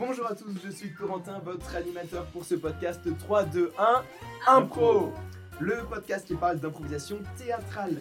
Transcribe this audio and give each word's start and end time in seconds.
Bonjour 0.00 0.26
à 0.26 0.34
tous, 0.34 0.58
je 0.64 0.70
suis 0.70 0.94
Corentin, 0.94 1.40
votre 1.40 1.76
animateur 1.76 2.24
pour 2.28 2.42
ce 2.42 2.54
podcast 2.54 3.02
3, 3.18 3.44
2, 3.44 3.70
1, 3.76 4.04
Impro 4.48 5.12
Le 5.60 5.86
podcast 5.86 6.26
qui 6.26 6.34
parle 6.36 6.58
d'improvisation 6.58 7.18
théâtrale. 7.36 8.00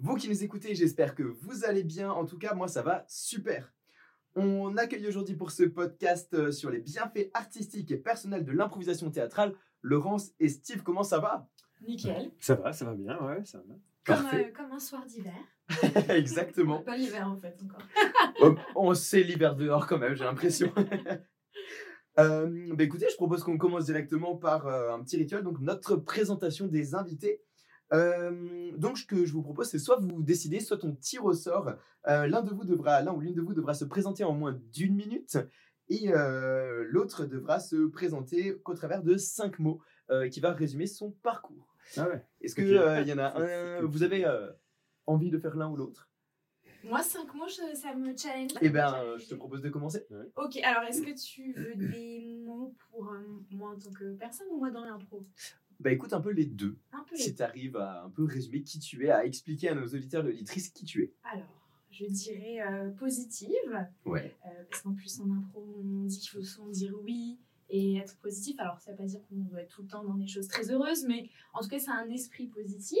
Vous 0.00 0.14
qui 0.14 0.30
nous 0.30 0.42
écoutez, 0.42 0.74
j'espère 0.74 1.14
que 1.14 1.22
vous 1.22 1.66
allez 1.66 1.84
bien. 1.84 2.10
En 2.10 2.24
tout 2.24 2.38
cas, 2.38 2.54
moi, 2.54 2.66
ça 2.66 2.80
va 2.80 3.04
super. 3.08 3.74
On 4.34 4.78
accueille 4.78 5.06
aujourd'hui 5.06 5.34
pour 5.34 5.50
ce 5.50 5.64
podcast 5.64 6.32
euh, 6.32 6.50
sur 6.50 6.70
les 6.70 6.80
bienfaits 6.80 7.28
artistiques 7.34 7.90
et 7.90 7.98
personnels 7.98 8.46
de 8.46 8.52
l'improvisation 8.52 9.10
théâtrale 9.10 9.54
Laurence 9.82 10.30
et 10.40 10.48
Steve. 10.48 10.82
Comment 10.82 11.02
ça 11.02 11.18
va? 11.18 11.46
Nickel. 11.86 12.30
Ça 12.40 12.54
va, 12.54 12.72
ça 12.72 12.86
va 12.86 12.94
bien, 12.94 13.20
ouais, 13.22 13.44
ça 13.44 13.58
va. 13.58 13.74
Comme, 14.06 14.26
euh, 14.32 14.50
comme 14.56 14.72
un 14.72 14.80
soir 14.80 15.04
d'hiver. 15.04 15.34
Exactement. 16.08 16.80
Pas 16.82 16.96
l'hiver 16.96 17.28
en 17.28 17.38
fait 17.38 17.56
encore. 17.64 17.82
Oh, 18.42 18.54
on 18.74 18.94
sait 18.94 19.22
l'hiver 19.22 19.56
dehors 19.56 19.86
quand 19.86 19.98
même, 19.98 20.14
j'ai 20.14 20.24
l'impression. 20.24 20.72
Euh, 22.18 22.74
bah 22.74 22.82
écoutez, 22.82 23.08
je 23.10 23.16
propose 23.16 23.44
qu'on 23.44 23.58
commence 23.58 23.84
directement 23.84 24.36
par 24.36 24.66
euh, 24.66 24.94
un 24.94 25.02
petit 25.02 25.18
rituel, 25.18 25.42
donc 25.42 25.60
notre 25.60 25.96
présentation 25.96 26.66
des 26.66 26.94
invités. 26.94 27.42
Euh, 27.92 28.72
donc, 28.78 28.96
ce 28.96 29.04
que 29.04 29.26
je 29.26 29.32
vous 29.34 29.42
propose, 29.42 29.68
c'est 29.68 29.78
soit 29.78 29.98
vous 30.00 30.22
décidez, 30.22 30.60
soit 30.60 30.82
on 30.84 30.94
tire 30.94 31.26
au 31.26 31.34
sort. 31.34 31.74
Euh, 32.08 32.26
l'un 32.26 32.40
de 32.40 32.54
vous 32.54 32.64
devra, 32.64 33.02
l'un 33.02 33.12
ou 33.12 33.20
l'une 33.20 33.34
de 33.34 33.42
vous 33.42 33.52
devra 33.52 33.74
se 33.74 33.84
présenter 33.84 34.24
en 34.24 34.32
moins 34.32 34.58
d'une 34.72 34.94
minute, 34.94 35.36
et 35.88 36.12
euh, 36.12 36.84
l'autre 36.88 37.26
devra 37.26 37.60
se 37.60 37.86
présenter 37.88 38.56
qu'au 38.62 38.74
travers 38.74 39.02
de 39.02 39.16
cinq 39.16 39.58
mots, 39.58 39.80
euh, 40.10 40.28
qui 40.28 40.40
va 40.40 40.52
résumer 40.52 40.86
son 40.86 41.10
parcours. 41.10 41.76
Ah 41.96 42.08
ouais. 42.08 42.24
Est-ce 42.40 42.54
que 42.54 42.62
euh, 42.62 43.00
il 43.02 43.08
y 43.08 43.12
en 43.12 43.18
a 43.18 43.36
un 43.36 43.82
Vous 43.82 44.02
avez 44.02 44.24
euh, 44.24 44.50
envie 45.06 45.30
de 45.30 45.38
faire 45.38 45.56
l'un 45.56 45.70
ou 45.70 45.76
l'autre 45.76 46.08
Moi, 46.84 47.02
5 47.02 47.34
mots, 47.34 47.48
je- 47.48 47.76
ça 47.76 47.94
me 47.94 48.16
challenge. 48.16 48.52
Eh 48.60 48.68
ben, 48.70 48.94
euh, 48.94 49.18
je 49.18 49.26
te 49.26 49.34
propose 49.34 49.60
de 49.62 49.70
commencer. 49.70 50.06
Ok, 50.36 50.56
alors 50.62 50.84
est-ce 50.84 51.02
que 51.02 51.10
tu 51.18 51.52
veux 51.52 51.74
des 51.74 52.38
mots 52.44 52.74
pour 52.90 53.08
euh, 53.12 53.18
moi 53.50 53.70
en 53.70 53.78
tant 53.78 53.90
que 53.92 54.14
personne 54.14 54.46
ou 54.52 54.58
moi 54.58 54.70
dans 54.70 54.84
l'impro 54.84 55.26
Bah 55.80 55.90
écoute 55.92 56.12
un 56.12 56.20
peu 56.20 56.30
les 56.30 56.46
deux. 56.46 56.76
Un 56.92 57.02
peu 57.04 57.16
Si 57.16 57.34
tu 57.34 57.42
arrives 57.42 57.76
à 57.76 58.04
un 58.04 58.10
peu 58.10 58.24
résumer 58.24 58.62
qui 58.62 58.78
tu 58.78 59.04
es, 59.06 59.10
à 59.10 59.24
expliquer 59.26 59.70
à 59.70 59.74
nos 59.74 59.86
auditeurs 59.86 60.24
et 60.26 60.30
auditrices 60.30 60.68
qui 60.70 60.84
tu 60.84 61.02
es. 61.02 61.12
Alors, 61.24 61.46
je 61.90 62.06
dirais 62.06 62.60
euh, 62.60 62.90
positive, 62.90 63.86
Ouais. 64.04 64.36
euh, 64.46 64.64
parce 64.70 64.82
qu'en 64.82 64.94
plus 64.94 65.20
en 65.20 65.30
impro, 65.30 65.64
on 65.84 66.04
dit 66.04 66.18
qu'il 66.18 66.30
faut 66.30 66.42
souvent 66.42 66.68
dire 66.68 66.94
oui 67.02 67.38
et 67.68 67.96
être 67.96 68.16
positif. 68.18 68.60
Alors, 68.60 68.80
ça 68.80 68.92
ne 68.92 68.96
veut 68.96 69.02
pas 69.02 69.08
dire 69.08 69.20
qu'on 69.28 69.36
doit 69.36 69.62
être 69.62 69.74
tout 69.74 69.82
le 69.82 69.88
temps 69.88 70.04
dans 70.04 70.14
des 70.14 70.28
choses 70.28 70.46
très 70.46 70.70
heureuses, 70.70 71.04
mais 71.06 71.28
en 71.52 71.60
tout 71.62 71.68
cas, 71.68 71.78
c'est 71.80 71.90
un 71.90 72.08
esprit 72.10 72.46
positif. 72.46 72.98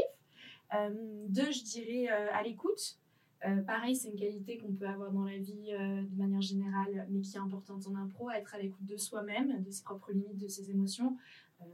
Euh, 0.74 0.90
deux, 1.28 1.50
je 1.52 1.62
dirais 1.62 2.12
euh, 2.12 2.28
à 2.32 2.42
l'écoute. 2.42 2.98
Euh, 3.46 3.62
pareil, 3.62 3.94
c'est 3.94 4.08
une 4.08 4.18
qualité 4.18 4.58
qu'on 4.58 4.72
peut 4.72 4.86
avoir 4.86 5.12
dans 5.12 5.24
la 5.24 5.36
vie 5.36 5.70
de 5.72 6.16
manière 6.16 6.40
générale, 6.40 7.06
mais 7.10 7.20
qui 7.20 7.36
est 7.36 7.40
importante 7.40 7.86
en 7.86 7.94
impro, 7.94 8.30
être 8.30 8.54
à 8.54 8.58
l'écoute 8.58 8.86
de 8.86 8.96
soi-même, 8.96 9.62
de 9.62 9.70
ses 9.70 9.84
propres 9.84 10.10
limites, 10.12 10.38
de 10.38 10.48
ses 10.48 10.70
émotions, 10.70 11.16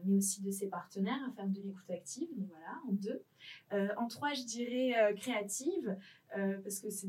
mais 0.04 0.16
aussi 0.16 0.42
de 0.42 0.50
ses 0.50 0.66
partenaires, 0.66 1.20
faire 1.36 1.46
de 1.46 1.60
l'écoute 1.60 1.88
active. 1.88 2.28
Donc 2.36 2.48
voilà, 2.48 2.80
en 2.88 2.92
deux. 2.92 3.22
En 3.96 4.08
trois, 4.08 4.34
je 4.34 4.44
dirais 4.44 5.14
créative, 5.14 5.96
parce 6.34 6.80
que 6.80 6.90
c'est 6.90 7.06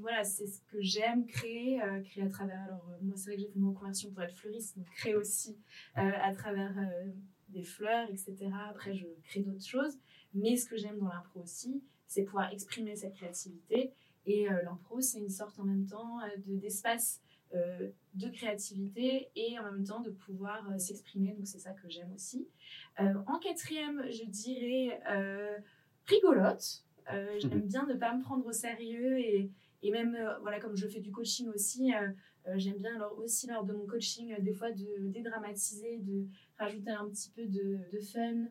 voilà, 0.00 0.22
ce 0.22 0.44
que 0.70 0.80
j'aime 0.80 1.24
créer, 1.24 1.80
créer 2.04 2.24
à 2.24 2.28
travers. 2.28 2.60
Alors, 2.64 2.86
moi, 3.00 3.16
c'est 3.16 3.30
vrai 3.30 3.36
que 3.36 3.40
j'ai 3.40 3.48
fait 3.48 3.58
une 3.58 3.68
reconversion 3.68 4.10
pour 4.10 4.22
être 4.22 4.36
fleuriste, 4.36 4.76
donc 4.76 4.86
créer 4.90 5.16
aussi 5.16 5.56
à 5.94 6.32
travers 6.34 6.74
des 7.48 7.64
fleurs, 7.64 8.08
etc. 8.10 8.36
Après, 8.68 8.94
je 8.94 9.06
crée 9.24 9.40
d'autres 9.40 9.66
choses. 9.66 9.98
Mais 10.34 10.56
ce 10.56 10.66
que 10.68 10.76
j'aime 10.76 10.98
dans 10.98 11.08
l'impro 11.08 11.40
aussi, 11.40 11.82
c'est 12.06 12.22
pouvoir 12.24 12.52
exprimer 12.52 12.96
cette 12.96 13.14
créativité. 13.14 13.92
Et 14.26 14.48
euh, 14.50 14.62
l'impro, 14.62 15.00
c'est 15.00 15.18
une 15.18 15.28
sorte 15.28 15.58
en 15.58 15.64
même 15.64 15.86
temps 15.86 16.20
euh, 16.20 16.26
de- 16.46 16.56
d'espace 16.56 17.20
euh, 17.54 17.90
de 18.14 18.28
créativité 18.28 19.28
et 19.36 19.58
en 19.58 19.64
même 19.64 19.84
temps 19.84 20.00
de 20.00 20.10
pouvoir 20.10 20.70
euh, 20.70 20.78
s'exprimer. 20.78 21.32
Donc 21.34 21.46
c'est 21.46 21.58
ça 21.58 21.72
que 21.72 21.88
j'aime 21.88 22.12
aussi. 22.14 22.46
En 22.98 23.38
quatrième, 23.38 24.04
je 24.10 24.24
dirais 24.24 25.00
rigolote. 26.06 26.84
J'aime 27.38 27.62
bien 27.62 27.84
ne 27.86 27.94
pas 27.94 28.14
me 28.14 28.22
prendre 28.22 28.46
au 28.46 28.52
sérieux 28.52 29.18
et, 29.18 29.50
et 29.82 29.90
même, 29.90 30.16
voilà, 30.42 30.60
comme 30.60 30.76
je 30.76 30.86
fais 30.86 31.00
du 31.00 31.10
coaching 31.10 31.48
aussi, 31.48 31.90
j'aime 32.56 32.76
bien 32.78 32.94
alors, 32.96 33.18
aussi 33.18 33.46
lors 33.48 33.64
de 33.64 33.72
mon 33.72 33.86
coaching, 33.86 34.34
des 34.40 34.52
fois, 34.52 34.70
de 34.70 35.08
dédramatiser, 35.08 35.98
de 35.98 36.26
rajouter 36.58 36.90
un 36.90 37.08
petit 37.08 37.30
peu 37.30 37.46
de, 37.46 37.78
de 37.92 38.00
fun, 38.00 38.46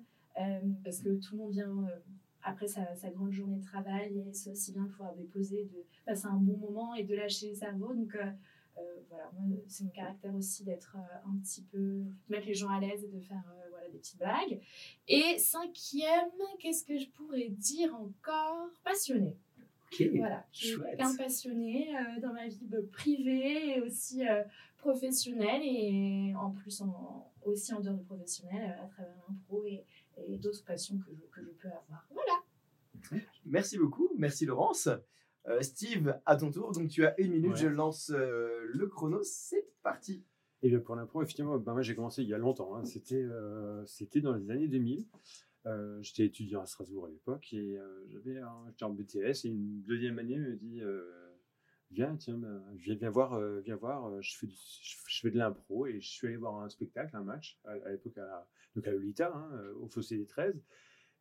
parce 0.84 1.00
que 1.00 1.10
tout 1.20 1.36
le 1.36 1.42
monde 1.44 1.52
vient 1.52 1.70
euh, 1.70 2.00
après 2.44 2.68
sa, 2.68 2.96
sa 2.96 3.10
grande 3.10 3.32
journée 3.32 3.58
de 3.58 3.64
travail 3.66 4.18
et 4.18 4.34
c'est 4.34 4.50
aussi 4.52 4.72
bien 4.72 4.84
de 4.84 4.90
pouvoir 4.90 5.14
déposer, 5.16 5.66
de 5.66 5.84
passer 6.06 6.26
un 6.28 6.38
bon 6.38 6.58
moment 6.58 6.96
et 6.96 7.04
de 7.04 7.16
lâcher 7.16 7.50
le 7.50 7.56
cerveau. 7.56 7.94
Donc 7.94 8.16
euh, 8.16 8.32
euh, 8.78 8.82
voilà, 9.10 9.30
moi, 9.38 9.58
c'est 9.68 9.84
mon 9.84 9.90
caractère 9.92 10.34
aussi 10.34 10.64
d'être 10.64 10.96
euh, 10.98 11.30
un 11.30 11.38
petit 11.40 11.62
peu, 11.64 11.78
de 11.78 12.06
mettre 12.30 12.48
les 12.48 12.54
gens 12.56 12.70
à 12.70 12.80
l'aise 12.80 13.04
et 13.04 13.08
de 13.10 13.20
faire 13.20 13.44
euh, 13.50 13.70
voilà, 13.70 13.90
des 13.90 13.98
petites 14.00 14.18
blagues. 14.18 14.60
Et 15.08 15.38
cinquième, 15.38 16.32
qu'est-ce 16.60 16.86
que 16.86 16.98
je 16.98 17.08
pourrais 17.10 17.50
dire 17.50 17.94
encore? 17.96 18.70
Passionné. 18.84 19.38
Ok. 19.92 20.08
Voilà, 20.16 20.46
je 20.54 20.68
suis 20.68 20.78
quelqu'un 20.80 21.16
passionné 21.18 21.94
euh, 21.94 22.22
dans 22.22 22.32
ma 22.34 22.48
vie 22.48 22.66
euh, 22.74 22.82
privée 22.94 23.76
et 23.76 23.82
aussi 23.82 24.26
euh, 24.26 24.42
professionnelle 24.78 25.62
et 25.64 26.34
en 26.36 26.52
plus 26.52 26.82
en- 26.82 27.30
aussi 27.44 27.74
en 27.74 27.82
dehors 27.82 27.96
du 27.96 28.04
professionnel 28.06 28.64
euh, 28.80 28.86
à 28.86 28.88
travers 28.88 29.14
l'impro 29.28 29.66
et, 29.66 29.84
et 30.28 30.38
d'autres 30.38 30.64
passions 30.66 30.98
que 31.00 31.12
je, 31.14 31.22
que 31.32 31.42
je 31.44 31.50
peux 31.52 31.68
avoir. 31.68 32.08
Voilà. 32.12 32.44
Merci 33.46 33.78
beaucoup. 33.78 34.10
Merci 34.18 34.46
Laurence. 34.46 34.90
Euh, 35.48 35.62
Steve, 35.62 36.16
à 36.26 36.36
ton 36.36 36.52
tour. 36.52 36.72
Donc 36.72 36.90
tu 36.90 37.06
as 37.06 37.20
une 37.20 37.32
minute. 37.32 37.52
Ouais. 37.52 37.58
Je 37.58 37.68
lance 37.68 38.12
euh, 38.14 38.62
le 38.66 38.88
chrono. 38.88 39.20
C'est 39.24 39.66
parti. 39.82 40.24
Et 40.62 40.70
bien 40.70 40.80
pour 40.80 40.96
l'impro, 40.96 41.22
effectivement, 41.24 41.58
bah, 41.58 41.74
moi 41.74 41.82
j'ai 41.82 41.96
commencé 41.96 42.22
il 42.22 42.30
y 42.30 42.34
a 42.34 42.38
longtemps. 42.38 42.76
hein. 42.76 42.86
C'était, 42.86 43.16
euh, 43.24 43.84
c'était 43.88 44.22
dans 44.22 44.36
les 44.36 44.52
années 44.52 44.68
2000. 44.68 45.08
Euh, 45.68 46.00
j'étais 46.02 46.26
étudiant 46.26 46.62
à 46.62 46.66
Strasbourg 46.66 47.06
à 47.06 47.10
l'époque 47.10 47.54
et 47.54 47.78
euh, 47.78 48.04
j'avais 48.10 48.38
un, 48.40 48.52
j'étais 48.70 48.84
en 48.84 48.90
BTS 48.92 49.46
et 49.46 49.50
une 49.50 49.82
deuxième 49.84 50.18
année 50.20 50.38
me 50.38 50.56
dit 50.56 50.82
euh, 50.82 51.04
viens 51.92 52.16
tiens 52.16 52.38
bah, 52.38 52.62
viens, 52.76 52.96
viens 52.96 53.10
voir 53.10 53.34
euh, 53.34 53.60
viens 53.62 53.76
voir 53.76 54.08
euh, 54.08 54.22
je 54.22 54.36
fais 54.38 54.48
du- 54.48 54.56
je, 54.56 55.20
fais 55.22 55.32
de 55.32 55.38
l'impro 55.38 55.86
et 55.88 56.00
je 56.00 56.10
suis 56.10 56.28
allé 56.28 56.38
voir 56.38 56.62
un 56.62 56.70
spectacle 56.70 57.16
un 57.16 57.24
match 57.24 57.58
à, 57.66 57.72
à 57.72 57.90
l'époque 57.92 58.18
à, 58.18 58.22
la- 58.22 58.48
donc 58.76 58.88
à 58.88 58.92
Lolita 58.92 59.32
hein, 59.36 59.50
euh, 59.54 59.74
au 59.76 59.88
Fossé 59.88 60.18
des 60.18 60.26
13 60.26 60.62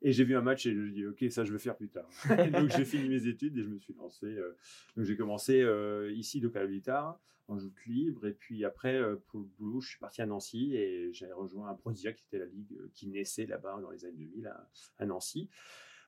et 0.02 0.12
j'ai 0.12 0.24
vu 0.24 0.36
un 0.36 0.42
match 0.42 0.66
et 0.66 0.74
je 0.74 0.80
dis 0.92 1.06
ok 1.06 1.24
ça 1.30 1.44
je 1.44 1.52
vais 1.52 1.58
faire 1.58 1.76
plus 1.76 1.88
tard 1.88 2.08
donc 2.52 2.70
j'ai 2.76 2.84
fini 2.84 3.08
mes 3.08 3.26
études 3.26 3.56
et 3.58 3.62
je 3.62 3.68
me 3.68 3.78
suis 3.78 3.94
lancé 3.94 4.26
euh, 4.26 4.56
donc 4.96 5.04
j'ai 5.06 5.16
commencé 5.16 5.60
euh, 5.60 6.10
ici 6.12 6.40
donc 6.40 6.56
à 6.56 6.62
Lolita 6.62 7.20
en 7.48 7.58
joute 7.58 7.84
libre. 7.84 8.28
Et 8.28 8.32
puis 8.32 8.64
après, 8.64 8.94
euh, 8.94 9.16
pour 9.26 9.40
le 9.40 9.46
boulot, 9.58 9.80
je 9.80 9.88
suis 9.88 9.98
parti 9.98 10.22
à 10.22 10.26
Nancy 10.26 10.76
et 10.76 11.12
j'ai 11.12 11.32
rejoint 11.32 11.68
un 11.68 11.74
Prodisia 11.74 12.12
qui 12.12 12.22
était 12.28 12.38
la 12.38 12.44
ligue 12.46 12.78
qui 12.94 13.08
naissait 13.08 13.44
là-bas 13.46 13.80
dans 13.82 13.90
les 13.90 14.04
années 14.04 14.24
2000 14.26 14.46
à, 14.46 14.68
à 14.98 15.04
Nancy. 15.06 15.48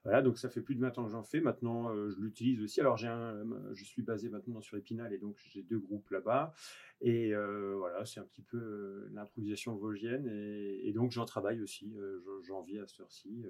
Voilà, 0.04 0.20
donc 0.20 0.36
ça 0.36 0.50
fait 0.50 0.60
plus 0.60 0.74
de 0.74 0.80
20 0.80 0.98
ans 0.98 1.04
que 1.04 1.12
j'en 1.12 1.22
fais. 1.22 1.40
Maintenant, 1.40 1.94
euh, 1.94 2.10
je 2.10 2.20
l'utilise 2.20 2.60
aussi. 2.60 2.80
Alors, 2.80 2.96
j'ai 2.96 3.08
euh, 3.08 3.44
je 3.74 3.84
suis 3.84 4.02
basé 4.02 4.28
maintenant 4.30 4.60
sur 4.60 4.76
Épinal 4.76 5.12
et 5.12 5.18
donc 5.18 5.36
j'ai 5.48 5.62
deux 5.62 5.78
groupes 5.78 6.10
là-bas. 6.10 6.52
Et 7.00 7.34
euh, 7.34 7.74
voilà, 7.76 8.04
c'est 8.04 8.18
un 8.18 8.24
petit 8.24 8.42
peu 8.42 9.08
l'improvisation 9.12 9.76
vosgienne. 9.76 10.26
Et, 10.28 10.92
donc, 10.92 11.12
j'en 11.12 11.24
travaille 11.24 11.60
aussi. 11.62 11.94
j'en- 12.42 12.62
vis 12.62 12.78
à 12.78 12.86
cette 12.86 13.00
heure-ci. 13.00 13.44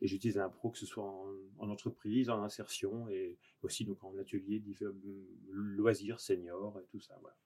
et 0.00 0.06
j'utilise 0.06 0.36
l'impro, 0.36 0.70
que 0.70 0.78
ce 0.78 0.86
soit 0.86 1.04
en, 1.04 1.26
en 1.58 1.70
entreprise, 1.70 2.28
en 2.30 2.42
insertion 2.42 3.08
et 3.08 3.38
aussi 3.62 3.84
donc 3.84 4.02
en 4.04 4.16
atelier, 4.18 4.62
loisirs, 5.50 6.20
seniors 6.20 6.78
et 6.80 6.86
tout 6.90 7.00
ça. 7.00 7.16
Voilà. 7.20 7.36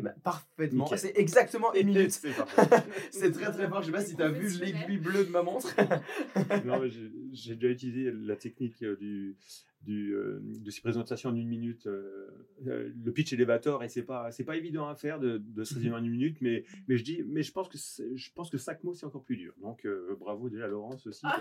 Eh 0.00 0.02
ben, 0.02 0.14
parfaitement. 0.24 0.84
Nickel. 0.84 0.98
C'est 0.98 1.16
exactement 1.16 1.74
une 1.74 1.88
minute. 1.88 2.10
C'est 2.10 2.30
parfait. 2.30 2.82
C'est 3.10 3.30
très 3.30 3.52
très 3.52 3.68
fort. 3.68 3.82
Je 3.82 3.86
sais 3.86 3.92
pas 3.92 4.02
si 4.02 4.16
tu 4.16 4.22
as 4.22 4.30
vu 4.30 4.48
l'aiguille 4.58 4.98
bleue 4.98 5.24
de 5.24 5.30
ma 5.30 5.42
montre. 5.42 5.74
Non, 6.64 6.80
mais 6.80 6.88
j'ai 6.90 7.10
j'ai 7.32 7.54
déjà 7.54 7.68
utilisé 7.68 8.12
la 8.12 8.36
technique 8.36 8.82
euh, 8.82 8.96
du, 8.96 9.36
du, 9.82 10.14
euh, 10.14 10.40
de 10.42 10.70
ces 10.70 10.80
présentations 10.80 11.30
en 11.30 11.36
une 11.36 11.48
minute, 11.48 11.86
euh, 11.86 12.28
le 12.64 13.12
pitch 13.12 13.32
elevator, 13.32 13.82
et 13.82 13.88
c'est 13.88 14.02
pas, 14.02 14.30
c'est 14.32 14.44
pas 14.44 14.56
évident 14.56 14.88
à 14.88 14.94
faire 14.94 15.18
de, 15.18 15.38
de 15.38 15.64
se 15.64 15.74
résumer 15.74 15.94
en 15.94 16.04
une 16.04 16.10
minute, 16.10 16.38
mais, 16.40 16.64
mais 16.88 16.96
je 16.96 17.04
dis, 17.04 17.22
mais 17.26 17.42
je 17.42 17.52
pense 17.52 17.68
que, 17.68 17.78
je 17.78 18.30
pense 18.34 18.50
que 18.50 18.58
cinq 18.58 18.82
mots 18.84 18.94
c'est 18.94 19.06
encore 19.06 19.24
plus 19.24 19.36
dur. 19.36 19.54
Donc 19.62 19.84
euh, 19.86 20.16
bravo 20.18 20.48
déjà 20.50 20.66
Laurence 20.66 21.06
aussi. 21.06 21.20
Ah, 21.24 21.40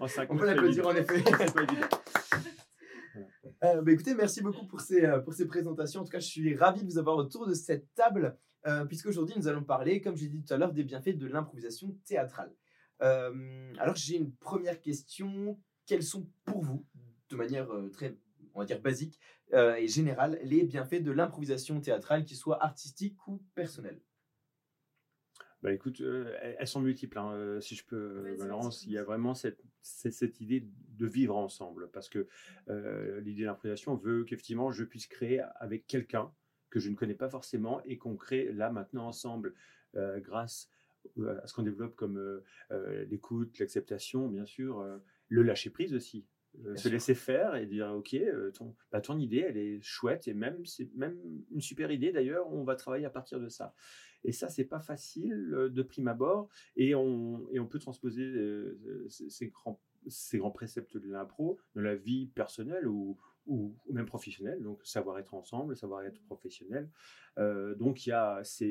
en 0.00 0.06
On 0.28 0.34
mots, 0.34 0.40
peut 0.40 0.46
l'applaudir 0.46 0.86
en 0.86 0.94
effet. 0.94 1.22
C'est 1.38 1.54
pas 1.54 1.62
évident. 1.62 1.88
Euh, 3.64 3.80
bah, 3.80 3.92
écoutez, 3.92 4.14
merci 4.14 4.42
beaucoup 4.42 4.66
pour 4.66 4.80
ces, 4.80 5.04
euh, 5.04 5.20
pour 5.20 5.32
ces 5.32 5.46
présentations. 5.46 6.02
En 6.02 6.04
tout 6.04 6.10
cas, 6.10 6.20
je 6.20 6.26
suis 6.26 6.54
ravi 6.54 6.82
de 6.82 6.86
vous 6.86 6.98
avoir 6.98 7.16
autour 7.16 7.46
de 7.46 7.54
cette 7.54 7.92
table, 7.94 8.36
euh, 8.66 8.84
puisqu'aujourd'hui, 8.84 9.34
nous 9.36 9.48
allons 9.48 9.62
parler, 9.64 10.00
comme 10.00 10.16
j'ai 10.16 10.28
dit 10.28 10.42
tout 10.42 10.52
à 10.52 10.58
l'heure, 10.58 10.72
des 10.72 10.84
bienfaits 10.84 11.16
de 11.16 11.26
l'improvisation 11.26 11.96
théâtrale. 12.04 12.52
Euh, 13.02 13.72
alors, 13.78 13.96
j'ai 13.96 14.16
une 14.16 14.32
première 14.32 14.80
question. 14.80 15.58
Quels 15.86 16.02
sont 16.02 16.28
pour 16.44 16.62
vous, 16.62 16.84
de 17.30 17.36
manière 17.36 17.68
très, 17.92 18.18
on 18.54 18.60
va 18.60 18.66
dire, 18.66 18.80
basique 18.80 19.18
et 19.52 19.86
générale, 19.86 20.40
les 20.42 20.64
bienfaits 20.64 21.00
de 21.00 21.12
l'improvisation 21.12 21.80
théâtrale, 21.80 22.24
qu'ils 22.24 22.36
soient 22.36 22.62
artistiques 22.62 23.24
ou 23.28 23.40
personnels? 23.54 24.00
Bah 25.66 25.72
écoute, 25.72 26.00
euh, 26.00 26.32
elles 26.60 26.68
sont 26.68 26.80
multiples, 26.80 27.18
hein, 27.18 27.32
euh, 27.32 27.60
si 27.60 27.74
je 27.74 27.84
peux, 27.84 28.20
Vas-y, 28.20 28.36
Valence. 28.36 28.84
Il 28.84 28.92
y 28.92 28.98
a 28.98 29.02
vraiment 29.02 29.34
cette, 29.34 29.60
cette, 29.82 30.40
idée 30.40 30.64
de 30.96 31.06
vivre 31.08 31.36
ensemble, 31.36 31.90
parce 31.90 32.08
que 32.08 32.28
euh, 32.68 33.20
l'idée 33.22 33.40
de 33.42 33.46
l'improvisation 33.46 33.96
veut 33.96 34.22
qu'effectivement 34.22 34.70
je 34.70 34.84
puisse 34.84 35.08
créer 35.08 35.40
avec 35.56 35.88
quelqu'un 35.88 36.32
que 36.70 36.78
je 36.78 36.88
ne 36.88 36.94
connais 36.94 37.16
pas 37.16 37.28
forcément 37.28 37.82
et 37.84 37.98
qu'on 37.98 38.14
crée 38.14 38.52
là 38.52 38.70
maintenant 38.70 39.08
ensemble 39.08 39.54
euh, 39.96 40.20
grâce 40.20 40.70
euh, 41.18 41.40
à 41.42 41.48
ce 41.48 41.52
qu'on 41.52 41.64
développe 41.64 41.96
comme 41.96 42.16
euh, 42.16 42.44
euh, 42.70 43.04
l'écoute, 43.06 43.58
l'acceptation, 43.58 44.28
bien 44.28 44.46
sûr, 44.46 44.78
euh, 44.78 44.98
le 45.28 45.42
lâcher 45.42 45.70
prise 45.70 45.94
aussi. 45.94 46.26
Bien 46.58 46.76
se 46.76 46.82
sûr. 46.82 46.90
laisser 46.92 47.14
faire 47.14 47.54
et 47.56 47.66
dire 47.66 47.88
ok 47.88 48.14
euh, 48.14 48.50
ton, 48.50 48.74
bah, 48.90 49.00
ton 49.00 49.18
idée 49.18 49.44
elle 49.48 49.56
est 49.56 49.80
chouette 49.82 50.26
et 50.28 50.34
même 50.34 50.64
c'est 50.64 50.92
même 50.94 51.18
une 51.50 51.60
super 51.60 51.90
idée 51.90 52.12
d'ailleurs 52.12 52.50
on 52.52 52.64
va 52.64 52.76
travailler 52.76 53.04
à 53.04 53.10
partir 53.10 53.40
de 53.40 53.48
ça 53.48 53.74
et 54.24 54.32
ça 54.32 54.48
c'est 54.48 54.64
pas 54.64 54.80
facile 54.80 55.52
euh, 55.54 55.68
de 55.68 55.82
prime 55.82 56.08
abord 56.08 56.48
et 56.76 56.94
on, 56.94 57.46
et 57.52 57.60
on 57.60 57.66
peut 57.66 57.78
transposer 57.78 58.22
euh, 58.22 59.06
ces, 59.08 59.28
ces 59.30 59.48
grands, 59.48 59.80
ces 60.08 60.38
grands 60.38 60.50
préceptes 60.50 60.96
de 60.96 61.10
l'impro 61.10 61.58
dans 61.74 61.82
la 61.82 61.94
vie 61.94 62.26
personnelle 62.28 62.88
ou, 62.88 63.18
ou, 63.46 63.76
ou 63.86 63.92
même 63.92 64.06
professionnelle 64.06 64.62
donc 64.62 64.84
savoir 64.84 65.18
être 65.18 65.34
ensemble 65.34 65.76
savoir 65.76 66.02
être 66.02 66.20
professionnel 66.22 66.88
Euh, 67.38 67.74
donc 67.74 68.06
il 68.06 68.10
y 68.10 68.12
a 68.12 68.40
c'est 68.44 68.66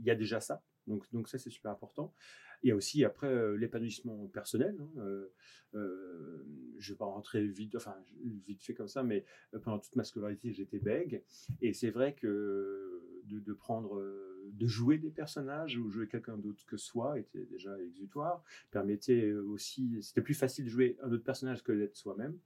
il 0.00 0.04
y 0.04 0.10
a 0.10 0.14
déjà 0.14 0.38
ça 0.40 0.62
donc 0.86 1.10
donc 1.12 1.28
ça 1.28 1.38
c'est 1.38 1.50
super 1.50 1.70
important 1.70 2.12
il 2.62 2.68
y 2.68 2.72
a 2.72 2.76
aussi 2.76 3.04
après 3.04 3.28
euh, 3.28 3.56
l'épanouissement 3.56 4.26
personnel. 4.28 4.76
hein, 4.80 5.00
euh, 5.74 6.44
je 6.78 6.90
ne 6.90 6.94
vais 6.94 6.98
pas 6.98 7.04
rentrer 7.04 7.46
vite, 7.46 7.76
enfin 7.76 7.94
vite 8.46 8.62
fait 8.62 8.74
comme 8.74 8.88
ça, 8.88 9.02
mais 9.02 9.24
pendant 9.62 9.78
toute 9.78 9.96
ma 9.96 10.04
scolarité 10.04 10.52
j'étais 10.52 10.78
bègue 10.78 11.22
et 11.60 11.72
c'est 11.72 11.90
vrai 11.90 12.14
que 12.14 13.02
de, 13.24 13.38
de 13.40 13.52
prendre, 13.52 14.02
de 14.50 14.66
jouer 14.66 14.96
des 14.98 15.10
personnages 15.10 15.76
ou 15.76 15.90
jouer 15.90 16.08
quelqu'un 16.08 16.38
d'autre 16.38 16.64
que 16.66 16.76
soi 16.76 17.18
était 17.18 17.44
déjà 17.44 17.78
exutoire, 17.80 18.42
permettait 18.70 19.32
aussi, 19.32 20.02
c'était 20.02 20.22
plus 20.22 20.34
facile 20.34 20.64
de 20.64 20.70
jouer 20.70 20.96
un 21.02 21.12
autre 21.12 21.24
personnage 21.24 21.62
que 21.62 21.72
d'être 21.72 21.96
soi-même. 21.96 22.38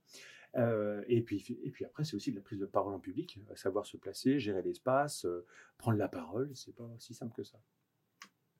Euh, 0.55 1.03
et, 1.07 1.21
puis, 1.21 1.43
et 1.63 1.71
puis 1.71 1.85
après, 1.85 2.03
c'est 2.03 2.15
aussi 2.15 2.31
de 2.31 2.35
la 2.35 2.41
prise 2.41 2.59
de 2.59 2.65
parole 2.65 2.93
en 2.93 2.99
public, 2.99 3.39
savoir 3.55 3.85
se 3.85 3.97
placer, 3.97 4.39
gérer 4.39 4.61
l'espace, 4.61 5.25
euh, 5.25 5.45
prendre 5.77 5.97
la 5.97 6.07
parole, 6.07 6.51
c'est 6.55 6.75
pas 6.75 6.83
aussi 6.95 7.13
simple 7.13 7.33
que 7.35 7.43
ça. 7.43 7.59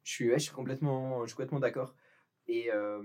Je 0.04 0.12
suis, 0.12 0.30
je 0.32 0.38
suis 0.38 0.52
complètement, 0.52 1.20
complètement 1.26 1.60
d'accord. 1.60 1.96
Et 2.48 2.72
euh, 2.72 3.02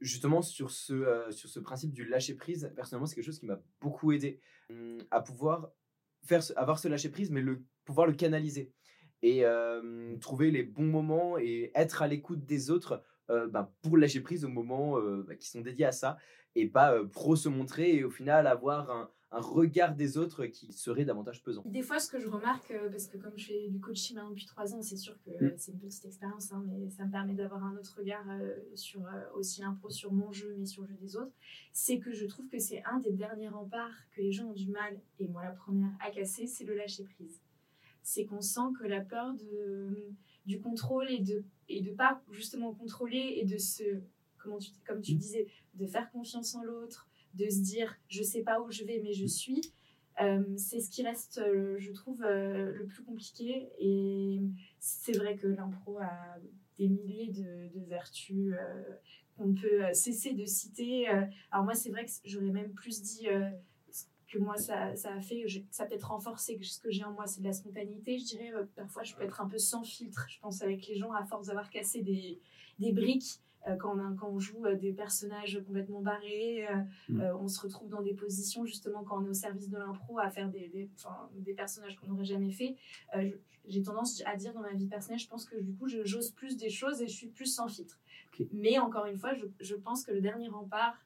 justement, 0.00 0.42
sur 0.42 0.70
ce, 0.70 1.26
sur 1.30 1.48
ce 1.48 1.60
principe 1.60 1.92
du 1.92 2.04
lâcher 2.04 2.34
prise, 2.34 2.72
personnellement, 2.76 3.06
c'est 3.06 3.16
quelque 3.16 3.24
chose 3.24 3.38
qui 3.38 3.46
m'a 3.46 3.60
beaucoup 3.80 4.12
aidé 4.12 4.40
hum, 4.70 4.98
à 5.10 5.20
pouvoir 5.20 5.72
faire, 6.24 6.42
avoir 6.56 6.78
ce 6.78 6.88
lâcher 6.88 7.10
prise, 7.10 7.30
mais 7.30 7.40
le, 7.40 7.64
pouvoir 7.84 8.06
le 8.06 8.14
canaliser. 8.14 8.72
Et 9.22 9.42
trouver 10.20 10.50
les 10.50 10.62
bons 10.62 10.84
moments 10.84 11.38
et 11.38 11.72
être 11.74 12.02
à 12.02 12.08
l'écoute 12.08 12.44
des 12.44 12.70
autres 12.70 13.02
euh, 13.30 13.46
bah, 13.48 13.72
pour 13.82 13.96
lâcher 13.96 14.20
prise 14.20 14.44
au 14.44 14.48
moment 14.48 14.98
euh, 14.98 15.24
bah, 15.26 15.34
qui 15.34 15.48
sont 15.48 15.60
dédiés 15.60 15.86
à 15.86 15.92
ça 15.92 16.18
et 16.54 16.68
pas 16.68 16.92
euh, 16.92 17.06
pro 17.06 17.36
se 17.36 17.48
montrer 17.48 17.96
et 17.96 18.04
au 18.04 18.10
final 18.10 18.46
avoir 18.46 18.90
un, 18.90 19.10
un 19.32 19.40
regard 19.40 19.94
des 19.94 20.16
autres 20.18 20.46
qui 20.46 20.72
serait 20.72 21.04
davantage 21.04 21.42
pesant. 21.42 21.62
Des 21.66 21.82
fois, 21.82 21.98
ce 21.98 22.08
que 22.08 22.20
je 22.20 22.28
remarque, 22.28 22.72
parce 22.90 23.08
que 23.08 23.16
comme 23.16 23.36
je 23.36 23.46
fais 23.46 23.68
du 23.68 23.80
coaching 23.80 24.14
maintenant 24.14 24.30
depuis 24.30 24.46
trois 24.46 24.74
ans, 24.74 24.82
c'est 24.82 24.96
sûr 24.96 25.16
que 25.24 25.30
euh, 25.30 25.48
Mm. 25.48 25.54
c'est 25.56 25.72
une 25.72 25.80
petite 25.80 26.04
expérience, 26.04 26.52
hein, 26.52 26.62
mais 26.66 26.90
ça 26.90 27.04
me 27.04 27.10
permet 27.10 27.34
d'avoir 27.34 27.64
un 27.64 27.76
autre 27.76 27.96
regard 27.98 28.24
sur 28.74 29.00
aussi 29.34 29.62
l'impro, 29.62 29.90
sur 29.90 30.12
mon 30.12 30.30
jeu, 30.30 30.54
mais 30.58 30.66
sur 30.66 30.82
le 30.82 30.88
jeu 30.88 30.96
des 31.00 31.16
autres. 31.16 31.32
C'est 31.72 31.98
que 31.98 32.12
je 32.12 32.26
trouve 32.26 32.46
que 32.48 32.58
c'est 32.58 32.84
un 32.84 32.98
des 32.98 33.12
derniers 33.12 33.48
remparts 33.48 34.06
que 34.14 34.20
les 34.20 34.32
gens 34.32 34.46
ont 34.50 34.52
du 34.52 34.68
mal, 34.68 35.00
et 35.18 35.26
moi 35.26 35.42
la 35.42 35.50
première, 35.50 35.90
à 36.00 36.10
casser, 36.10 36.46
c'est 36.46 36.64
le 36.64 36.74
lâcher 36.74 37.04
prise. 37.04 37.40
C'est 38.02 38.26
qu'on 38.26 38.42
sent 38.42 38.68
que 38.78 38.86
la 38.86 39.00
peur 39.00 39.32
de, 39.34 40.12
du 40.46 40.60
contrôle 40.60 41.10
et 41.10 41.20
de 41.20 41.44
et 41.68 41.80
de 41.80 41.90
pas 41.90 42.22
justement 42.30 42.72
contrôler 42.72 43.34
et 43.36 43.44
de 43.44 43.58
se 43.58 43.82
comment 44.38 44.58
tu 44.58 44.70
comme 44.86 45.00
tu 45.00 45.14
disais 45.14 45.46
de 45.74 45.86
faire 45.86 46.10
confiance 46.10 46.54
en 46.54 46.62
l'autre 46.62 47.08
de 47.34 47.48
se 47.48 47.60
dire 47.60 47.96
je 48.08 48.22
sais 48.22 48.42
pas 48.42 48.60
où 48.60 48.70
je 48.70 48.84
vais 48.84 49.00
mais 49.02 49.12
je 49.12 49.26
suis 49.26 49.72
euh, 50.20 50.42
c'est 50.56 50.80
ce 50.80 50.90
qui 50.90 51.02
reste 51.02 51.38
euh, 51.38 51.76
je 51.78 51.90
trouve 51.90 52.22
euh, 52.22 52.72
le 52.72 52.86
plus 52.86 53.02
compliqué. 53.02 53.68
Et 53.78 54.40
c'est 54.78 55.16
vrai 55.16 55.36
que 55.36 55.46
l'impro 55.46 55.98
a 55.98 56.36
des 56.78 56.88
milliers 56.88 57.28
de, 57.28 57.68
de 57.78 57.84
vertus 57.84 58.54
qu'on 59.36 59.54
peut 59.54 59.92
cesser 59.92 60.32
de 60.32 60.44
citer. 60.44 61.06
Alors 61.50 61.64
moi 61.64 61.74
c'est 61.74 61.90
vrai 61.90 62.04
que 62.04 62.10
j'aurais 62.24 62.50
même 62.50 62.72
plus 62.72 63.00
dit 63.02 63.28
que 64.34 64.38
moi 64.38 64.56
ça, 64.56 64.94
ça 64.96 65.12
a 65.14 65.20
fait 65.20 65.46
je- 65.46 65.60
ça 65.70 65.84
a 65.84 65.86
peut-être 65.86 66.08
renforcé 66.10 66.56
que 66.56 66.64
ce 66.64 66.80
que 66.80 66.90
j'ai 66.90 67.04
en 67.04 67.12
moi 67.12 67.26
c'est 67.26 67.40
de 67.40 67.46
la 67.46 67.52
spontanéité 67.52 68.18
je 68.18 68.24
dirais. 68.24 68.52
Euh, 68.54 68.64
parfois 68.76 69.02
je 69.04 69.14
peux 69.14 69.22
être 69.22 69.40
un 69.40 69.48
peu 69.48 69.58
sans 69.58 69.82
filtre. 69.84 70.26
Je 70.28 70.38
pense 70.40 70.62
avec 70.62 70.86
les 70.88 70.96
gens 70.96 71.12
à 71.12 71.24
force 71.24 71.46
d'avoir 71.46 71.70
cassé 71.70 72.02
des, 72.02 72.40
des 72.78 72.92
briques 72.92 73.40
euh, 73.68 73.76
quand, 73.76 73.96
on 73.96 73.98
a- 73.98 74.14
quand 74.18 74.28
on 74.28 74.38
joue 74.38 74.66
euh, 74.66 74.74
des 74.76 74.92
personnages 74.92 75.62
complètement 75.66 76.00
barrés 76.02 76.66
Mm. 77.08 77.20
on 77.40 77.48
se 77.48 77.60
retrouve 77.60 77.88
dans 77.88 78.02
des 78.02 78.14
positions 78.14 78.64
justement 78.66 79.04
quand 79.04 79.22
on 79.22 79.26
est 79.26 79.30
au 79.30 79.34
service 79.34 79.68
de 79.70 79.78
l'impro 79.78 80.18
à 80.18 80.30
faire 80.30 80.48
des, 80.50 80.68
des, 81.34 81.54
personnages 81.54 81.96
qu'on 81.96 82.08
n'aurait 82.08 82.24
jamais 82.24 82.50
fait. 82.50 82.76
J'ai 83.66 83.82
tendance 83.82 84.22
à 84.26 84.36
dire 84.36 84.52
dans 84.52 84.60
ma 84.60 84.74
vie 84.74 84.86
personnelle 84.88 85.18
je 85.18 85.28
pense 85.28 85.44
que 85.46 85.56
du 85.56 85.72
coup 85.74 85.86
j'ose 85.88 86.30
plus 86.32 86.56
des 86.56 86.68
choses 86.70 87.00
et 87.02 87.08
je 87.08 87.14
suis 87.14 87.28
plus 87.28 87.46
sans 87.46 87.68
filtre. 87.68 87.98
Mais 88.52 88.78
encore 88.78 89.06
une 89.06 89.16
fois 89.16 89.32
je, 89.34 89.46
je 89.60 89.74
pense 89.74 90.04
que 90.04 90.12
le 90.12 90.20
dernier 90.20 90.48
rempart 90.48 90.96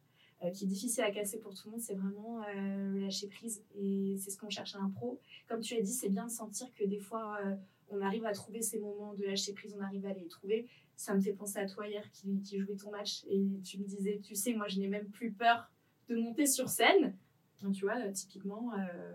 euh, 0.45 0.51
qui 0.51 0.65
est 0.65 0.69
difficile 0.69 1.05
à 1.05 1.11
casser 1.11 1.39
pour 1.39 1.55
tout 1.55 1.67
le 1.67 1.73
monde, 1.73 1.81
c'est 1.81 1.95
vraiment 1.95 2.43
euh, 2.43 2.93
le 2.93 3.01
lâcher 3.01 3.29
prise. 3.29 3.63
Et 3.77 4.17
c'est 4.19 4.31
ce 4.31 4.39
qu'on 4.39 4.51
cherche 4.51 4.75
à 4.75 4.79
l'impro. 4.79 5.21
Comme 5.49 5.61
tu 5.61 5.75
as 5.77 5.81
dit, 5.81 5.93
c'est 5.93 6.09
bien 6.09 6.27
de 6.27 6.31
sentir 6.31 6.73
que 6.75 6.85
des 6.85 7.01
fois, 7.01 7.39
euh, 7.45 7.57
on 7.91 8.01
arrive 8.01 8.25
à 8.25 8.33
trouver 8.33 8.63
ces 8.63 8.79
moments 8.79 9.15
de 9.15 9.25
lâcher 9.25 9.53
prise, 9.53 9.75
on 9.79 9.83
arrive 9.83 10.07
à 10.07 10.13
les 10.13 10.29
trouver. 10.29 10.67
Ça 10.97 11.15
me 11.15 11.21
fait 11.21 11.33
penser 11.33 11.59
à 11.59 11.67
toi 11.67 11.89
hier 11.89 12.09
qui, 12.13 12.41
qui 12.43 12.59
jouait 12.59 12.77
ton 12.77 12.91
match 12.91 13.25
et 13.29 13.47
tu 13.65 13.79
me 13.79 13.85
disais, 13.85 14.21
tu 14.23 14.35
sais, 14.35 14.55
moi 14.55 14.69
je 14.69 14.79
n'ai 14.79 14.89
même 14.89 15.09
plus 15.09 15.33
peur 15.33 15.71
de 16.09 16.17
monter 16.17 16.47
sur 16.47 16.69
scène. 16.69 17.17
Donc, 17.63 17.75
tu 17.75 17.85
vois, 17.85 17.97
typiquement, 18.13 18.73
euh, 18.75 19.15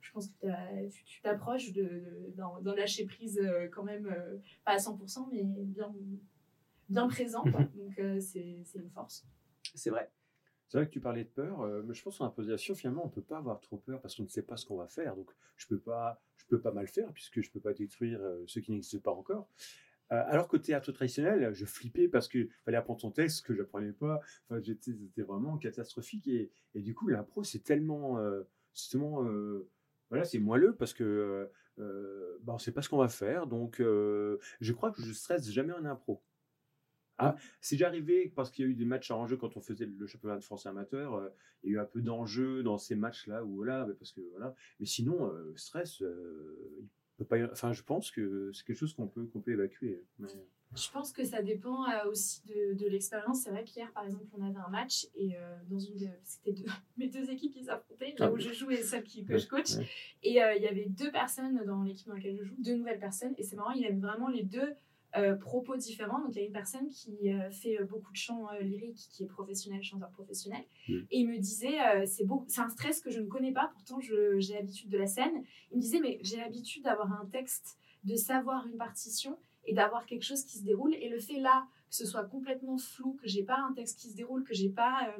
je 0.00 0.12
pense 0.12 0.28
que 0.28 0.88
tu 1.04 1.20
t'approches 1.22 1.72
d'un 1.72 2.74
lâcher 2.74 3.06
prise 3.06 3.38
euh, 3.38 3.68
quand 3.68 3.84
même, 3.84 4.06
euh, 4.06 4.38
pas 4.64 4.72
à 4.72 4.76
100%, 4.76 5.28
mais 5.32 5.42
bien, 5.44 5.92
bien 6.88 7.08
présent. 7.08 7.42
quoi. 7.42 7.62
Donc 7.76 8.00
c'est 8.20 8.56
une 8.74 8.90
force. 8.90 9.24
C'est 9.74 9.90
vrai. 9.90 10.10
C'est 10.70 10.78
vrai 10.78 10.86
que 10.86 10.92
tu 10.92 11.00
parlais 11.00 11.24
de 11.24 11.28
peur, 11.28 11.62
euh, 11.62 11.82
mais 11.84 11.94
je 11.94 12.02
pense 12.04 12.18
qu'en 12.18 12.26
improvisation, 12.26 12.76
finalement, 12.76 13.02
on 13.02 13.08
ne 13.08 13.12
peut 13.12 13.22
pas 13.22 13.38
avoir 13.38 13.58
trop 13.60 13.76
peur 13.76 14.00
parce 14.00 14.14
qu'on 14.14 14.22
ne 14.22 14.28
sait 14.28 14.44
pas 14.44 14.56
ce 14.56 14.64
qu'on 14.64 14.76
va 14.76 14.86
faire. 14.86 15.16
Donc, 15.16 15.28
je 15.56 15.66
ne 15.66 15.70
peux, 15.70 15.80
pas- 15.80 16.22
peux 16.48 16.60
pas 16.60 16.70
mal 16.70 16.86
faire 16.86 17.12
puisque 17.12 17.40
je 17.40 17.48
ne 17.48 17.52
peux 17.52 17.58
pas 17.58 17.72
détruire 17.74 18.20
euh, 18.22 18.44
ce 18.46 18.60
qui 18.60 18.70
n'existe 18.70 19.02
pas 19.02 19.10
encore. 19.10 19.48
Euh, 20.12 20.22
alors 20.28 20.46
qu'au 20.46 20.58
théâtre 20.58 20.92
traditionnel, 20.92 21.52
je 21.54 21.64
flippais 21.66 22.06
parce 22.06 22.28
qu'il 22.28 22.48
fallait 22.64 22.76
apprendre 22.76 23.00
son 23.00 23.10
texte 23.10 23.44
que 23.44 23.52
je 23.52 23.62
n'apprenais 23.62 23.92
pas. 23.92 24.20
Enfin, 24.48 24.62
c'était 24.64 25.22
vraiment 25.22 25.58
catastrophique. 25.58 26.28
Et, 26.28 26.52
du 26.76 26.94
coup, 26.94 27.08
l'impro, 27.08 27.42
c'est 27.42 27.64
tellement. 27.64 28.18
euh, 28.18 28.48
voilà, 30.08 30.24
c'est 30.24 30.38
moelleux 30.38 30.76
parce 30.76 30.94
que 30.94 31.50
bah, 31.78 32.52
on 32.52 32.54
ne 32.54 32.58
sait 32.58 32.72
pas 32.72 32.82
ce 32.82 32.88
qu'on 32.88 32.98
va 32.98 33.08
faire. 33.08 33.48
Donc, 33.48 33.78
je 33.80 34.72
crois 34.72 34.92
que 34.92 35.02
je 35.02 35.12
stresse 35.12 35.50
jamais 35.50 35.72
en 35.72 35.84
impro. 35.84 36.22
Ah, 37.20 37.36
c'est 37.60 37.76
déjà 37.76 37.88
arrivé 37.88 38.32
parce 38.34 38.50
qu'il 38.50 38.64
y 38.64 38.68
a 38.68 38.70
eu 38.70 38.74
des 38.74 38.84
matchs 38.84 39.10
en 39.10 39.26
jeu 39.26 39.36
quand 39.36 39.56
on 39.56 39.60
faisait 39.60 39.86
le 39.86 40.06
championnat 40.06 40.36
de 40.36 40.42
France 40.44 40.66
amateur. 40.66 41.14
euh, 41.14 41.28
il 41.62 41.70
y 41.70 41.74
a 41.74 41.76
eu 41.76 41.80
un 41.80 41.84
peu 41.84 42.00
d'enjeu 42.00 42.62
dans 42.62 42.78
ces 42.78 42.96
matchs-là 42.96 43.44
ou 43.44 43.62
mais 43.86 43.94
parce 43.94 44.12
que 44.12 44.20
voilà. 44.32 44.54
Mais 44.78 44.86
sinon, 44.86 45.26
euh, 45.26 45.52
stress, 45.56 46.00
euh, 46.02 46.56
il 46.80 46.88
peut 47.18 47.24
pas. 47.26 47.36
Enfin, 47.52 47.72
je 47.72 47.82
pense 47.82 48.10
que 48.10 48.50
c'est 48.52 48.64
quelque 48.64 48.76
chose 48.78 48.94
qu'on 48.94 49.08
peut 49.08 49.26
qu'on 49.26 49.40
peut 49.40 49.52
évacuer. 49.52 50.02
Mais- 50.18 50.28
Je 50.76 50.88
pense 50.92 51.12
que 51.12 51.24
ça 51.24 51.42
dépend 51.42 51.84
euh, 51.90 52.08
aussi 52.08 52.42
de, 52.46 52.74
de 52.74 52.86
l'expérience. 52.86 53.42
C'est 53.42 53.50
vrai 53.50 53.64
qu'hier, 53.64 53.90
par 53.92 54.04
exemple, 54.04 54.26
on 54.38 54.42
avait 54.48 54.56
un 54.64 54.68
match 54.70 55.08
et 55.16 55.36
euh, 55.36 55.56
dans 55.68 55.80
une, 55.80 56.08
c'était 56.22 56.52
deux, 56.52 56.64
mes 56.96 57.08
deux 57.08 57.28
équipes 57.28 57.52
qui 57.52 57.64
s'affrontaient, 57.64 58.14
là 58.16 58.26
Ah 58.26 58.32
où 58.32 58.38
je 58.38 58.52
joue 58.52 58.70
et 58.70 58.76
celle 58.76 59.02
qui, 59.02 59.24
que 59.24 59.36
je 59.36 59.48
coach. 59.48 59.70
Et 60.22 60.40
euh, 60.40 60.54
il 60.54 60.62
y 60.62 60.68
avait 60.68 60.86
deux 60.86 61.10
personnes 61.10 61.60
dans 61.66 61.82
l'équipe 61.82 62.06
dans 62.06 62.14
laquelle 62.14 62.36
je 62.38 62.44
joue, 62.44 62.54
deux 62.58 62.76
nouvelles 62.76 63.00
personnes. 63.00 63.34
Et 63.36 63.42
c'est 63.42 63.56
marrant, 63.56 63.72
il 63.72 63.82
y 63.82 63.84
avait 63.86 63.96
vraiment 63.96 64.28
les 64.28 64.44
deux 64.44 64.72
euh, 65.16 65.34
propos 65.34 65.76
différents. 65.76 66.20
Donc 66.20 66.34
il 66.34 66.38
y 66.38 66.42
a 66.42 66.46
une 66.46 66.52
personne 66.52 66.88
qui 66.88 67.32
euh, 67.32 67.50
fait 67.50 67.80
euh, 67.80 67.84
beaucoup 67.84 68.12
de 68.12 68.16
chants 68.16 68.48
euh, 68.52 68.60
lyriques, 68.60 69.08
qui 69.10 69.24
est 69.24 69.26
professionnel, 69.26 69.82
chanteur 69.82 70.10
professionnel. 70.10 70.62
Mm. 70.88 70.98
Et 71.10 71.18
il 71.18 71.28
me 71.28 71.38
disait, 71.38 72.06
c'est 72.06 72.24
beau, 72.24 72.44
c'est 72.48 72.60
un 72.60 72.68
stress 72.68 73.00
que 73.00 73.10
je 73.10 73.20
ne 73.20 73.26
connais 73.26 73.52
pas, 73.52 73.70
pourtant 73.72 74.00
j'ai 74.00 74.54
l'habitude 74.54 74.88
de 74.88 74.98
la 74.98 75.06
scène. 75.06 75.42
Il 75.72 75.78
me 75.78 75.82
disait, 75.82 76.00
mais 76.00 76.18
j'ai 76.22 76.36
l'habitude 76.36 76.84
d'avoir 76.84 77.12
un 77.12 77.26
texte, 77.26 77.78
de 78.04 78.14
savoir 78.14 78.66
une 78.66 78.76
partition 78.76 79.36
et 79.64 79.74
d'avoir 79.74 80.06
quelque 80.06 80.24
chose 80.24 80.44
qui 80.44 80.58
se 80.58 80.64
déroule. 80.64 80.94
Et 80.94 81.08
le 81.08 81.18
fait 81.18 81.38
là 81.40 81.66
que 81.88 81.96
ce 81.96 82.06
soit 82.06 82.24
complètement 82.24 82.78
flou, 82.78 83.18
que 83.20 83.26
j'ai 83.26 83.42
pas 83.42 83.58
un 83.58 83.72
texte 83.72 83.98
qui 83.98 84.10
se 84.10 84.16
déroule, 84.16 84.44
que 84.44 84.54
j'ai 84.54 84.68
pas 84.68 85.12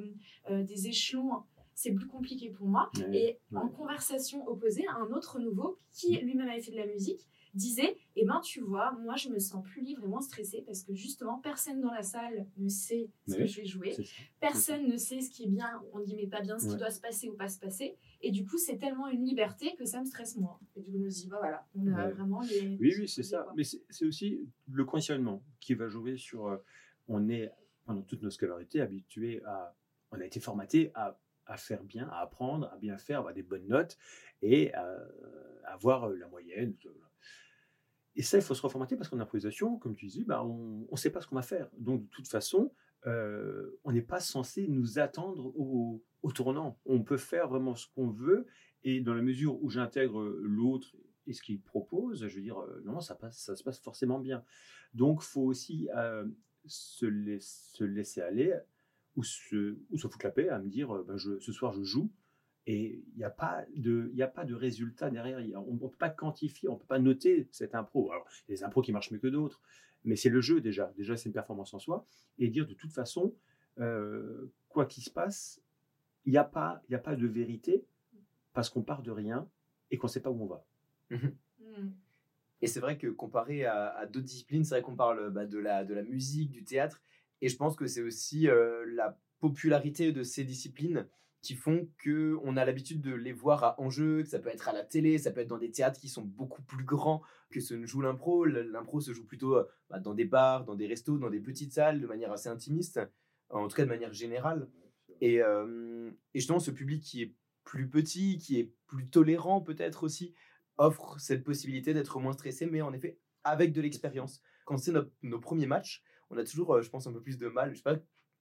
des 0.48 0.86
échelons, 0.86 1.42
c'est 1.74 1.90
plus 1.90 2.06
compliqué 2.06 2.48
pour 2.48 2.68
moi. 2.68 2.92
Et 3.12 3.38
en 3.52 3.66
conversation 3.66 4.46
opposée, 4.46 4.86
un 4.86 5.12
autre 5.12 5.40
nouveau 5.40 5.78
qui 5.92 6.16
lui-même 6.18 6.48
avait 6.48 6.60
fait 6.60 6.70
de 6.70 6.76
la 6.76 6.86
musique 6.86 7.26
disait 7.54 7.96
Eh 8.22 8.26
ben, 8.26 8.38
tu 8.40 8.60
vois, 8.60 8.92
moi, 8.92 9.16
je 9.16 9.30
me 9.30 9.38
sens 9.38 9.64
plus 9.64 9.80
libre 9.80 10.04
et 10.04 10.06
moins 10.08 10.20
stressée 10.20 10.62
parce 10.66 10.82
que 10.82 10.92
justement, 10.94 11.38
personne 11.38 11.80
dans 11.80 11.90
la 11.92 12.02
salle 12.02 12.46
ne 12.58 12.68
sait 12.68 13.08
ce 13.26 13.34
que 13.34 13.46
je 13.46 13.56
vais 13.62 13.66
jouer. 13.66 13.96
Personne 14.40 14.86
ne 14.88 14.96
sait 14.98 15.22
ce 15.22 15.30
qui 15.30 15.44
est 15.44 15.48
bien, 15.48 15.82
on 15.94 16.00
dit 16.00 16.14
mais 16.14 16.26
pas 16.26 16.42
bien, 16.42 16.58
ce 16.58 16.68
qui 16.68 16.76
doit 16.76 16.90
se 16.90 17.00
passer 17.00 17.30
ou 17.30 17.34
pas 17.34 17.48
se 17.48 17.58
passer. 17.58 17.96
Et 18.20 18.30
du 18.30 18.44
coup, 18.44 18.58
c'est 18.58 18.76
tellement 18.76 19.08
une 19.08 19.24
liberté 19.24 19.74
que 19.76 19.86
ça 19.86 20.00
me 20.00 20.04
stresse 20.04 20.36
moins. 20.36 20.58
Et 20.76 20.82
du 20.82 20.90
coup, 20.90 20.98
je 20.98 21.04
me 21.04 21.08
dis, 21.08 21.28
bah 21.28 21.38
voilà, 21.40 21.66
on 21.74 21.86
a 21.86 22.06
Ouais. 22.08 22.12
vraiment 22.12 22.42
les. 22.42 22.76
Oui, 22.78 22.94
oui, 22.98 23.08
c'est 23.08 23.22
ça. 23.22 23.38
quoi. 23.42 23.54
Mais 23.56 23.64
c'est 23.64 24.04
aussi 24.04 24.46
le 24.70 24.84
conditionnement 24.84 25.42
qui 25.58 25.72
va 25.74 25.88
jouer 25.88 26.18
sur. 26.18 26.46
euh, 26.46 26.58
on 27.08 27.26
est, 27.30 27.50
pendant 27.86 28.02
toute 28.02 28.20
notre 28.22 28.34
scolarité, 28.34 28.82
habitué 28.82 29.42
à. 29.46 29.74
On 30.12 30.20
a 30.20 30.24
été 30.26 30.40
formaté 30.40 30.90
à, 30.94 31.18
à 31.46 31.56
faire 31.56 31.82
bien, 31.84 32.06
à 32.10 32.20
apprendre, 32.20 32.68
à 32.70 32.76
bien 32.76 32.98
faire, 32.98 33.16
à 33.16 33.20
avoir 33.20 33.32
des 33.34 33.42
bonnes 33.44 33.66
notes 33.66 33.96
et 34.42 34.74
à, 34.74 34.86
avoir 35.64 36.08
la 36.10 36.28
moyenne. 36.28 36.74
Et 38.16 38.22
ça, 38.22 38.38
il 38.38 38.42
faut 38.42 38.54
se 38.54 38.62
reformater 38.62 38.96
parce 38.96 39.08
qu'en 39.08 39.20
improvisation, 39.20 39.78
comme 39.78 39.94
tu 39.94 40.06
disais, 40.06 40.24
bah, 40.24 40.44
on 40.44 40.86
ne 40.90 40.96
sait 40.96 41.10
pas 41.10 41.20
ce 41.20 41.26
qu'on 41.26 41.36
va 41.36 41.42
faire. 41.42 41.68
Donc, 41.78 42.02
de 42.02 42.08
toute 42.08 42.28
façon, 42.28 42.72
euh, 43.06 43.78
on 43.84 43.92
n'est 43.92 44.02
pas 44.02 44.20
censé 44.20 44.66
nous 44.68 44.98
attendre 44.98 45.52
au, 45.56 46.02
tournant. 46.34 46.78
On 46.84 47.02
peut 47.02 47.16
faire 47.16 47.48
vraiment 47.48 47.74
ce 47.74 47.86
qu'on 47.94 48.08
veut 48.08 48.46
et 48.84 49.00
dans 49.00 49.14
la 49.14 49.22
mesure 49.22 49.62
où 49.62 49.70
j'intègre 49.70 50.22
l'autre 50.22 50.96
et 51.26 51.32
ce 51.32 51.42
qu'il 51.42 51.60
propose, 51.60 52.26
je 52.26 52.34
veux 52.34 52.42
dire, 52.42 52.58
euh, 52.58 52.82
non, 52.84 53.00
ça, 53.00 53.16
se 53.30 53.62
passe 53.62 53.80
forcément 53.80 54.18
bien. 54.18 54.44
Donc, 54.94 55.22
faut 55.22 55.42
aussi 55.42 55.88
euh, 55.96 56.26
se, 56.66 57.06
laiss- 57.06 57.72
se 57.74 57.84
laisser 57.84 58.20
aller 58.20 58.58
ou 59.16 59.22
se, 59.22 59.78
ou 59.90 59.98
foutre 59.98 60.18
la 60.22 60.30
paix 60.30 60.48
à 60.48 60.58
me 60.58 60.68
dire, 60.68 61.04
je, 61.16 61.38
ce 61.38 61.52
soir, 61.52 61.72
je 61.72 61.82
joue. 61.82 62.10
Et 62.72 63.02
il 63.14 63.16
n'y 63.16 63.24
a, 63.24 63.30
pas 63.30 63.64
de- 63.74 64.10
il 64.12 64.18
y 64.18 64.22
a 64.22 64.28
pas 64.28 64.44
de 64.44 64.54
résultat 64.54 65.10
derrière. 65.10 65.40
Il 65.40 65.48
y 65.50 65.54
a- 65.54 65.60
on 65.60 65.72
ne 65.74 65.78
peut 65.78 65.88
pas 65.98 66.08
quantifier, 66.10 66.68
on 66.68 66.74
ne 66.74 66.78
peut 66.78 66.86
pas 66.86 67.00
noter 67.00 67.48
cette 67.50 67.74
impro. 67.74 68.12
Alors, 68.12 68.28
il 68.46 68.52
y 68.52 68.54
a 68.54 68.56
des 68.58 68.62
impros 68.64 68.82
qui 68.82 68.92
marchent 68.92 69.10
mieux 69.10 69.18
que 69.18 69.26
d'autres, 69.26 69.60
mais 70.04 70.14
c'est 70.14 70.28
le 70.28 70.40
jeu 70.40 70.60
déjà. 70.60 70.92
Déjà, 70.96 71.16
c'est 71.16 71.28
une 71.28 71.32
performance 71.32 71.74
en 71.74 71.80
soi. 71.80 72.06
Et 72.38 72.48
dire 72.48 72.66
de 72.68 72.74
toute 72.74 72.92
façon, 72.92 73.34
euh, 73.80 74.52
quoi 74.68 74.86
qu'il 74.86 75.02
se 75.02 75.10
passe, 75.10 75.60
il 76.26 76.30
n'y 76.30 76.38
a, 76.38 76.44
pas- 76.44 76.80
il 76.88 76.92
y 76.92 76.94
a 76.94 77.00
pas 77.00 77.16
de 77.16 77.26
vérité 77.26 77.84
parce 78.52 78.70
qu'on 78.70 78.82
part 78.82 79.02
de 79.02 79.10
rien 79.10 79.48
et 79.90 79.96
qu'on 79.98 80.06
ne 80.06 80.12
sait 80.12 80.20
pas 80.22 80.30
où 80.30 80.40
on 80.40 80.46
va. 80.46 80.64
Hmm. 81.10 81.90
Et 82.62 82.68
c'est 82.68 82.80
vrai 82.80 82.98
que 82.98 83.08
comparé 83.08 83.64
à, 83.64 83.88
à 83.96 84.06
d'autres 84.06 84.26
disciplines, 84.26 84.64
c'est 84.64 84.76
vrai 84.76 84.82
qu'on 84.82 84.94
parle 84.96 85.30
bah, 85.30 85.46
de, 85.46 85.58
la, 85.58 85.84
de 85.84 85.94
la 85.94 86.02
musique, 86.02 86.50
du 86.52 86.62
théâtre, 86.62 87.02
et 87.40 87.48
je 87.48 87.56
pense 87.56 87.74
que 87.74 87.86
c'est 87.86 88.02
aussi 88.02 88.48
euh, 88.48 88.84
la 88.94 89.18
popularité 89.40 90.12
de 90.12 90.22
ces 90.22 90.44
disciplines 90.44 91.08
qui 91.42 91.54
font 91.54 91.88
que 91.98 92.36
on 92.42 92.56
a 92.56 92.64
l'habitude 92.64 93.00
de 93.00 93.14
les 93.14 93.32
voir 93.32 93.64
à 93.64 93.80
enjeu, 93.80 94.22
que 94.22 94.28
ça 94.28 94.38
peut 94.38 94.50
être 94.50 94.68
à 94.68 94.72
la 94.72 94.84
télé, 94.84 95.18
ça 95.18 95.30
peut 95.30 95.40
être 95.40 95.48
dans 95.48 95.58
des 95.58 95.70
théâtres 95.70 95.98
qui 95.98 96.08
sont 96.08 96.22
beaucoup 96.22 96.62
plus 96.62 96.84
grands 96.84 97.22
que 97.50 97.60
ce 97.60 97.74
ne 97.74 97.86
joue 97.86 98.02
l'impro. 98.02 98.44
L'impro 98.44 99.00
se 99.00 99.12
joue 99.12 99.26
plutôt 99.26 99.56
euh, 99.56 99.64
bah, 99.88 99.98
dans 99.98 100.14
des 100.14 100.24
bars, 100.26 100.64
dans 100.64 100.74
des 100.74 100.86
restos, 100.86 101.18
dans 101.18 101.30
des 101.30 101.40
petites 101.40 101.72
salles, 101.72 102.00
de 102.00 102.06
manière 102.06 102.32
assez 102.32 102.48
intimiste, 102.48 103.00
en 103.48 103.68
tout 103.68 103.76
cas 103.76 103.84
de 103.84 103.88
manière 103.88 104.12
générale. 104.12 104.68
Et, 105.20 105.42
euh, 105.42 106.10
et 106.34 106.40
justement, 106.40 106.60
ce 106.60 106.70
public 106.70 107.02
qui 107.02 107.22
est 107.22 107.34
plus 107.64 107.88
petit, 107.88 108.38
qui 108.38 108.58
est 108.58 108.72
plus 108.86 109.08
tolérant 109.08 109.60
peut-être 109.60 110.02
aussi, 110.02 110.34
offre 110.78 111.18
cette 111.18 111.44
possibilité 111.44 111.94
d'être 111.94 112.18
moins 112.20 112.32
stressé, 112.32 112.66
mais 112.66 112.82
en 112.82 112.92
effet, 112.92 113.18
avec 113.44 113.72
de 113.72 113.80
l'expérience. 113.80 114.42
Quand 114.64 114.76
c'est 114.76 114.92
nos, 115.22 115.38
premiers 115.38 115.66
matchs, 115.66 116.02
on 116.30 116.36
a 116.36 116.44
toujours, 116.44 116.74
euh, 116.74 116.82
je 116.82 116.90
pense, 116.90 117.06
un 117.06 117.12
peu 117.12 117.20
plus 117.20 117.38
de 117.38 117.48
mal. 117.48 117.74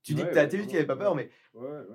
Tu 0.04 0.14
dis 0.14 0.24
que 0.24 0.32
tu 0.32 0.38
as 0.38 0.44
ouais, 0.44 0.48
vu 0.48 0.66
qu'il 0.68 0.78
avait 0.78 0.86
pas 0.88 0.96
peur, 0.96 1.16
mais 1.16 1.30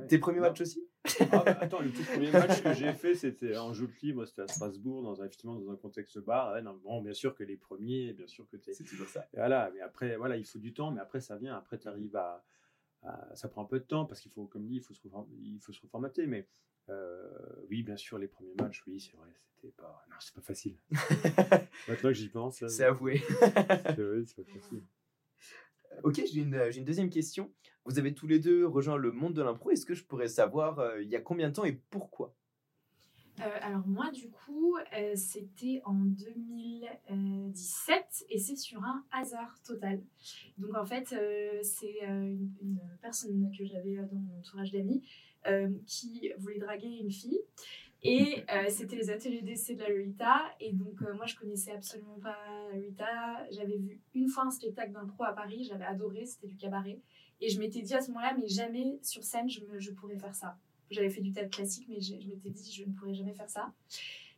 tes 0.09 0.19
premiers 0.19 0.41
matchs 0.41 0.61
aussi 0.61 0.87
Ah 1.21 1.43
bah, 1.45 1.59
attends, 1.61 1.81
le 1.81 1.91
tout 1.91 2.03
premier 2.05 2.31
match 2.31 2.63
que 2.63 2.73
j'ai 2.73 2.93
fait, 2.95 3.15
c'était 3.15 3.57
en 3.57 3.73
jeu 3.75 3.87
de 3.87 3.93
libre, 4.03 4.17
moi 4.17 4.27
c'était 4.27 4.43
à 4.43 4.49
Strasbourg, 4.49 5.03
dans 5.03 5.21
un, 5.21 5.27
effectivement 5.27 5.55
dans 5.57 5.71
un 5.71 5.77
contexte 5.77 6.19
bar. 6.19 6.53
Ouais, 6.55 6.63
non, 6.63 6.75
bon, 6.83 7.03
bien 7.03 7.13
sûr 7.15 7.35
que 7.35 7.45
les 7.45 7.57
premiers, 7.57 8.13
bien 8.15 8.27
sûr 8.27 8.49
que 8.49 8.57
tu 8.57 8.71
es. 8.71 8.73
C'est 8.75 8.85
toujours 8.85 9.09
ça. 9.09 9.27
Voilà, 9.35 9.71
mais 9.75 9.81
après, 9.81 10.17
voilà, 10.17 10.37
il 10.37 10.47
faut 10.47 10.59
du 10.59 10.73
temps, 10.73 10.91
mais 10.93 11.01
après 11.01 11.21
ça 11.21 11.37
vient, 11.37 11.57
après 11.57 11.79
tu 11.79 11.89
arrives 11.89 12.17
à, 12.17 12.45
à- 13.03 13.37
Ça 13.37 13.49
prend 13.49 13.63
un 13.63 13.67
peu 13.67 13.79
de 13.81 13.85
temps 13.85 14.07
parce 14.07 14.21
qu'il 14.21 14.31
faut, 14.33 14.47
comme 14.47 14.65
dit, 14.67 14.77
il 14.77 14.81
faut 14.83 14.95
se, 14.95 15.07
il 15.43 15.61
faut 15.61 15.73
se 15.73 15.81
reformater, 15.83 16.27
mais 16.27 16.47
euh, 16.89 17.29
oui, 17.71 17.83
bien 17.83 17.97
sûr, 17.97 18.19
les 18.19 18.29
premiers 18.29 18.55
matchs, 18.61 18.83
oui, 18.87 18.99
c'est 19.01 19.17
vrai, 19.17 19.29
c'était 19.55 19.73
pas. 19.77 20.05
Non, 20.09 20.17
c'est 20.21 20.35
pas 20.35 20.41
facile. 20.41 20.77
Maintenant 21.89 22.11
que 22.11 22.13
j'y 22.15 22.29
pense, 22.29 22.67
C'est 22.67 22.85
avoué. 22.85 23.19
c'est 23.29 23.97
vrai, 24.03 24.23
c'est 24.27 24.37
pas 24.45 24.51
facile. 24.53 24.83
Ok, 26.03 26.17
j'ai 26.17 26.41
une, 26.41 26.71
j'ai 26.71 26.79
une 26.79 26.85
deuxième 26.85 27.11
question. 27.11 27.53
Vous 27.85 27.99
avez 27.99 28.15
tous 28.15 28.27
les 28.27 28.39
deux 28.39 28.67
rejoint 28.67 28.97
le 28.97 29.13
monde 29.13 29.35
de 29.35 29.43
l'impro. 29.43 29.71
Est-ce 29.71 29.87
que 29.87 29.95
je 29.95 30.05
pourrais 30.05 30.29
savoir 30.29 30.79
euh, 30.79 31.03
il 31.03 31.09
y 31.09 31.17
a 31.17 31.21
combien 31.21 31.49
de 31.49 31.55
temps 31.55 31.65
et 31.65 31.81
pourquoi? 31.91 32.35
Euh, 33.41 33.43
alors 33.63 33.85
moi 33.89 34.13
du 34.13 34.31
coup 34.31 34.77
euh, 34.97 35.15
c'était 35.17 35.83
en 35.85 35.95
2017 35.95 38.27
et 38.29 38.39
c'est 38.39 38.55
sur 38.55 38.85
un 38.85 39.05
hasard 39.11 39.61
total. 39.65 40.05
Donc 40.57 40.77
en 40.77 40.87
fait 40.87 41.13
euh, 41.13 41.59
c'est 41.63 42.05
euh, 42.05 42.27
une, 42.27 42.55
une 42.63 42.79
personne 43.03 43.51
que 43.57 43.65
j'avais 43.65 43.97
dans 43.97 44.21
mon 44.21 44.39
entourage 44.39 44.71
d'amis 44.71 45.03
euh, 45.49 45.69
qui 45.85 46.31
voulait 46.39 46.61
draguer 46.61 46.87
une 46.87 47.11
fille 47.11 47.41
et 48.05 48.45
euh, 48.53 48.69
c'était 48.69 48.97
les 48.97 49.11
ateliers 49.11 49.41
d'essai 49.43 49.75
de 49.75 49.81
la 49.81 49.89
Lolita 49.89 50.43
et 50.61 50.73
donc 50.73 51.01
euh, 51.03 51.15
moi 51.15 51.27
je 51.27 51.35
connaissais 51.37 51.73
absolument 51.73 52.19
pas 52.21 52.37
la 52.71 52.77
Lolita. 52.77 53.47
J'avais 53.51 53.79
vu 53.79 54.01
une 54.15 54.29
fois 54.29 54.45
un 54.47 54.51
spectacle 54.51 54.93
d'impro 54.93 55.25
à 55.25 55.33
Paris, 55.33 55.65
j'avais 55.69 55.85
adoré, 55.87 56.27
c'était 56.27 56.47
du 56.47 56.57
cabaret 56.57 57.01
et 57.41 57.49
je 57.49 57.59
m'étais 57.59 57.81
dit 57.81 57.95
à 57.95 58.01
ce 58.01 58.09
moment-là 58.09 58.37
mais 58.39 58.47
jamais 58.47 58.99
sur 59.03 59.25
scène 59.25 59.49
je, 59.49 59.61
me- 59.65 59.81
je 59.81 59.91
pourrais 59.91 60.19
faire 60.19 60.35
ça. 60.35 60.57
J'avais 60.91 61.09
fait 61.11 61.23
du 61.23 61.33
théâtre 61.33 61.51
classique, 61.57 61.87
mais 61.89 62.01
je, 62.01 62.15
m'étais 62.15 62.51
dit 62.51 62.71
je 62.73 62.85
ne 62.85 62.93
pourrais 62.93 63.15
jamais 63.15 63.33
faire 63.35 63.49
ça. 63.49 63.73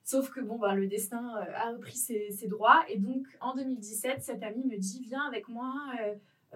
Sauf 0.04 0.30
que 0.30 0.40
bon, 0.40 0.56
bah, 0.56 0.74
le 0.76 0.86
destin 0.86 1.36
euh, 1.36 1.52
a 1.56 1.72
repris 1.72 1.96
ses, 1.96 2.30
ses 2.30 2.46
droits. 2.46 2.84
Et 2.88 2.98
donc 2.98 3.26
en 3.40 3.54
2017, 3.56 4.22
cette 4.22 4.42
amie 4.44 4.64
me 4.64 4.76
dit 4.78 5.02
Viens 5.02 5.26
avec 5.26 5.48
moi 5.48 5.74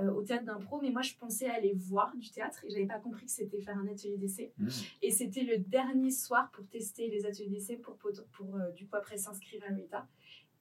euh, 0.01 0.13
au 0.13 0.23
théâtre 0.23 0.45
d'impro. 0.45 0.81
Mais 0.81 0.91
moi, 0.91 1.03
je 1.03 1.15
pensais 1.15 1.49
aller 1.49 1.73
voir 1.75 2.15
du 2.17 2.31
théâtre 2.31 2.65
et 2.65 2.71
j'avais 2.71 2.87
pas 2.87 2.99
compris 2.99 3.27
que 3.27 3.31
c'était 3.31 3.61
faire 3.61 3.79
un 3.79 3.87
atelier 3.87 4.17
d'essai. 4.17 4.53
Mmh. 4.59 4.69
Et 5.03 5.11
c'était 5.11 5.43
le 5.43 5.59
dernier 5.59 6.11
soir 6.11 6.51
pour 6.53 6.67
tester 6.67 7.09
les 7.09 7.27
ateliers 7.27 7.49
d'essai 7.49 7.77
pour, 7.77 7.97
pour, 7.97 8.11
pour, 8.33 8.57
euh, 8.57 8.71
du 8.73 8.87
coup 8.87 8.97
après 8.97 9.17
s'inscrire 9.17 9.63
à 9.69 9.71
l'ETA. 9.71 10.07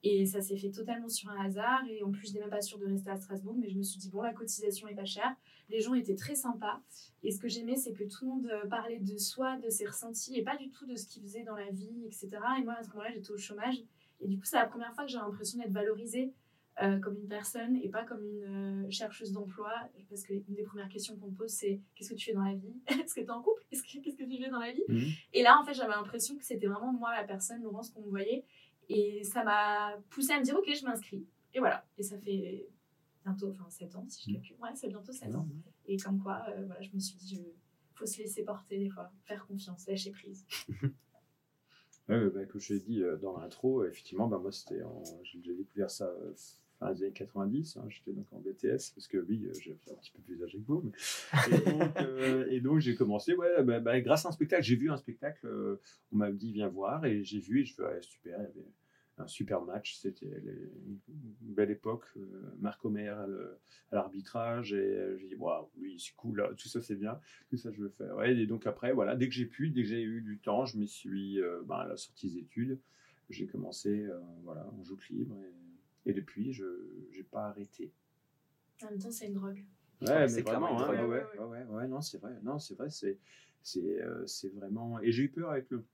Et 0.02 0.24
ça 0.24 0.40
s'est 0.40 0.56
fait 0.56 0.70
totalement 0.70 1.08
sur 1.08 1.28
un 1.30 1.44
hasard. 1.44 1.82
Et 1.88 2.02
en 2.02 2.10
plus, 2.10 2.22
je 2.22 2.28
n'étais 2.28 2.40
même 2.40 2.50
pas 2.50 2.62
sûre 2.62 2.78
de 2.78 2.86
rester 2.86 3.10
à 3.10 3.16
Strasbourg. 3.16 3.56
Mais 3.58 3.68
je 3.68 3.76
me 3.76 3.82
suis 3.82 3.98
dit, 3.98 4.08
bon, 4.08 4.22
la 4.22 4.32
cotisation 4.32 4.88
est 4.88 4.94
pas 4.94 5.04
chère. 5.04 5.34
Les 5.68 5.80
gens 5.80 5.94
étaient 5.94 6.16
très 6.16 6.34
sympas. 6.34 6.80
Et 7.22 7.30
ce 7.30 7.38
que 7.38 7.48
j'aimais, 7.48 7.76
c'est 7.76 7.92
que 7.92 8.04
tout 8.04 8.24
le 8.24 8.30
monde 8.30 8.46
euh, 8.50 8.66
parlait 8.66 8.98
de 8.98 9.18
soi, 9.18 9.58
de 9.58 9.68
ses 9.68 9.86
ressentis, 9.86 10.36
et 10.36 10.42
pas 10.42 10.56
du 10.56 10.70
tout 10.70 10.86
de 10.86 10.96
ce 10.96 11.06
qu'il 11.06 11.22
faisait 11.22 11.44
dans 11.44 11.56
la 11.56 11.70
vie, 11.70 12.04
etc. 12.06 12.30
Et 12.58 12.62
moi, 12.62 12.74
à 12.74 12.82
ce 12.82 12.88
moment-là, 12.90 13.10
j'étais 13.12 13.30
au 13.30 13.38
chômage. 13.38 13.76
Et 14.20 14.28
du 14.28 14.38
coup, 14.38 14.44
c'est 14.44 14.56
la 14.56 14.66
première 14.66 14.94
fois 14.94 15.04
que 15.04 15.10
j'ai 15.10 15.18
l'impression 15.18 15.58
d'être 15.58 15.72
valorisée 15.72 16.32
euh, 16.82 16.98
comme 16.98 17.16
une 17.18 17.28
personne 17.28 17.76
et 17.76 17.88
pas 17.88 18.04
comme 18.04 18.24
une 18.24 18.84
euh, 18.86 18.90
chercheuse 18.90 19.32
d'emploi. 19.32 19.72
Parce 20.08 20.22
que 20.24 20.34
une 20.34 20.54
des 20.54 20.62
premières 20.62 20.88
questions 20.88 21.16
qu'on 21.16 21.28
me 21.30 21.36
pose, 21.36 21.50
c'est 21.50 21.80
qu'est-ce 21.94 22.10
que 22.10 22.14
tu 22.14 22.26
fais 22.26 22.32
dans 22.34 22.42
la 22.44 22.54
vie? 22.54 22.74
Est-ce 22.88 23.14
que 23.14 23.20
tu 23.20 23.26
es 23.26 23.30
en 23.30 23.42
couple? 23.42 23.62
Est-ce 23.70 23.82
que- 23.82 24.02
Qu'est-ce 24.02 24.16
que 24.16 24.24
tu 24.24 24.42
fais 24.42 24.50
dans 24.50 24.60
la 24.60 24.72
vie? 24.72 24.82
Mmh. 24.88 24.98
et 25.34 25.42
là, 25.42 25.58
en 25.60 25.64
fait, 25.64 25.74
j'avais 25.74 25.92
l'impression 25.92 26.36
que 26.36 26.44
c'était 26.44 26.66
vraiment 26.66 26.92
moi, 26.92 27.14
la 27.14 27.24
personne, 27.24 27.62
Laurence, 27.62 27.90
qu'on 27.90 28.02
me 28.02 28.08
voyait. 28.10 28.44
Et 28.88 29.22
ça 29.24 29.44
m'a 29.44 29.96
poussé 30.10 30.32
à 30.32 30.38
me 30.40 30.44
dire, 30.44 30.56
ok, 30.56 30.68
je 30.74 30.84
m'inscris. 30.84 31.24
Et 31.54 31.58
voilà. 31.60 31.86
Et 31.98 32.02
ça 32.02 32.18
fait 32.18 32.66
bientôt, 33.24 33.50
enfin 33.50 33.68
7 33.70 33.94
ans, 33.96 34.04
si 34.08 34.24
je 34.24 34.30
Mm. 34.30 34.34
calcule. 34.40 34.56
Ouais, 34.62 34.70
c'est 34.74 34.88
bientôt 34.88 35.12
7 35.12 35.28
Ah 35.32 35.38
ans. 35.38 35.48
Et 35.86 35.96
comme 35.96 36.20
quoi, 36.22 36.42
euh, 36.48 36.64
voilà, 36.66 36.80
je 36.82 36.90
me 36.94 36.98
suis 36.98 37.16
dit, 37.18 37.36
il 37.40 37.96
faut 37.98 38.06
se 38.06 38.18
laisser 38.18 38.42
porter 38.44 38.78
des 38.78 38.88
fois, 38.90 39.10
faire 39.26 39.46
confiance, 39.46 39.86
lâcher 39.86 40.10
prise. 40.10 40.44
Ouais, 42.08 42.18
ouais, 42.18 42.30
bah, 42.30 42.44
comme 42.46 42.60
je 42.60 42.74
l'ai 42.74 42.80
dit 42.80 43.02
dans 43.22 43.38
l'intro, 43.38 43.84
effectivement, 43.84 44.26
bah, 44.26 44.38
moi, 44.38 44.50
c'était 44.50 44.82
en- 44.82 45.04
j'ai 45.22 45.38
déjà 45.38 45.52
découvert 45.54 45.90
ça 45.90 46.10
fin 46.80 46.92
des 46.92 47.02
années 47.04 47.12
90. 47.12 47.76
hein, 47.76 47.84
J'étais 47.88 48.12
donc 48.12 48.26
en 48.32 48.40
BTS, 48.40 48.92
parce 48.94 49.06
que 49.06 49.18
oui, 49.18 49.46
euh, 49.46 49.52
j'ai 49.60 49.72
un 49.72 49.94
petit 49.94 50.10
peu 50.12 50.20
plus 50.22 50.42
âgé 50.42 50.58
que 50.58 50.66
vous. 50.66 50.82
mais- 50.82 51.56
Et 51.56 51.70
donc, 51.70 51.96
euh, 52.00 52.60
donc, 52.60 52.78
j'ai 52.80 52.94
commencé, 52.94 53.34
ouais, 53.34 53.62
bah, 53.62 53.80
bah, 53.80 54.00
grâce 54.00 54.26
à 54.26 54.30
un 54.30 54.32
spectacle. 54.32 54.62
J'ai 54.62 54.76
vu 54.76 54.90
un 54.90 54.96
spectacle, 54.96 55.46
euh, 55.46 55.80
on 56.12 56.16
m'a 56.16 56.32
dit, 56.32 56.52
viens 56.52 56.68
voir, 56.68 57.04
et 57.04 57.22
j'ai 57.22 57.38
vu, 57.38 57.60
et 57.60 57.64
je 57.64 57.74
fais, 57.74 57.82
ouais, 57.82 58.00
super, 58.02 58.38
il 58.38 58.42
y 58.42 58.46
avait 58.46 58.66
un 59.18 59.26
super 59.26 59.60
match. 59.62 59.96
C'était 59.96 60.26
une 60.26 60.98
belle 61.54 61.70
époque. 61.70 62.06
Marc 62.58 62.82
Omer 62.84 63.14
à 63.92 63.94
l'arbitrage, 63.94 64.72
et 64.72 65.16
j'ai 65.18 65.28
dit, 65.28 65.34
waouh, 65.34 65.68
oui, 65.78 65.96
c'est 65.98 66.14
cool, 66.16 66.38
là, 66.38 66.50
tout 66.56 66.68
ça, 66.68 66.80
c'est 66.80 66.96
bien 66.96 67.20
tout 67.50 67.56
ça 67.56 67.70
je 67.72 67.82
veux 67.82 67.88
faire. 67.90 68.16
Ouais, 68.16 68.34
et 68.34 68.46
donc 68.46 68.66
après, 68.66 68.92
voilà, 68.92 69.16
dès 69.16 69.28
que 69.28 69.34
j'ai 69.34 69.44
pu, 69.46 69.68
dès 69.70 69.82
que 69.82 69.88
j'ai 69.88 70.02
eu 70.02 70.22
du 70.22 70.38
temps, 70.38 70.64
je 70.64 70.78
me 70.78 70.86
suis 70.86 71.40
euh, 71.40 71.60
ben, 71.66 71.76
à 71.76 71.86
la 71.88 71.96
sortie 71.96 72.30
des 72.30 72.38
études, 72.38 72.78
j'ai 73.28 73.46
commencé 73.46 74.04
euh, 74.06 74.18
voilà, 74.44 74.66
en 74.72 74.82
joue 74.82 74.96
libre 75.10 75.36
et, 75.42 75.69
et 76.06 76.12
depuis, 76.12 76.52
je 76.52 76.64
n'ai 77.16 77.22
pas 77.22 77.46
arrêté. 77.48 77.92
En 78.82 78.90
même 78.90 78.98
temps, 78.98 79.10
c'est 79.10 79.26
une 79.26 79.34
drogue. 79.34 79.64
Ouais, 80.00 80.28
c'est 80.28 80.36
mais 80.36 80.42
clairement 80.44 80.74
vraiment, 80.74 80.92
hein, 80.92 80.96
drogue. 80.96 81.10
ouais, 81.10 81.24
Ouais, 81.38 81.44
ouais, 81.44 81.64
ouais, 81.64 81.74
ouais, 81.76 81.88
non, 81.88 82.00
c'est 82.00 82.18
vrai, 82.18 82.32
non, 82.42 82.58
c'est 82.58 82.74
vrai, 82.74 82.88
c'est, 82.90 83.18
c'est, 83.62 84.00
euh, 84.02 84.26
c'est 84.26 84.48
vraiment. 84.48 84.98
Et 85.00 85.12
j'ai 85.12 85.24
eu 85.24 85.28
peur 85.30 85.50
avec 85.50 85.68
le, 85.70 85.84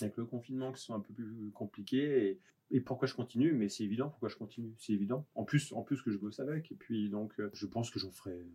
avec 0.00 0.16
le 0.16 0.24
confinement, 0.24 0.72
qui 0.72 0.82
sont 0.82 0.94
un 0.94 1.00
peu 1.00 1.12
plus 1.12 1.50
compliqués. 1.52 2.28
Et, 2.30 2.40
et 2.70 2.80
pourquoi 2.80 3.06
je 3.06 3.14
continue 3.14 3.52
Mais 3.52 3.68
c'est 3.68 3.84
évident, 3.84 4.08
pourquoi 4.08 4.28
je 4.30 4.36
continue 4.36 4.72
C'est 4.78 4.92
évident. 4.94 5.26
En 5.34 5.44
plus, 5.44 5.72
en 5.72 5.82
plus 5.82 6.00
que 6.02 6.10
je 6.10 6.16
bosse 6.18 6.40
avec. 6.40 6.72
Et 6.72 6.74
puis, 6.76 7.10
donc, 7.10 7.38
euh, 7.38 7.50
je 7.52 7.66
pense 7.66 7.90
que 7.90 7.98
j'en 7.98 8.10
ferai 8.12 8.46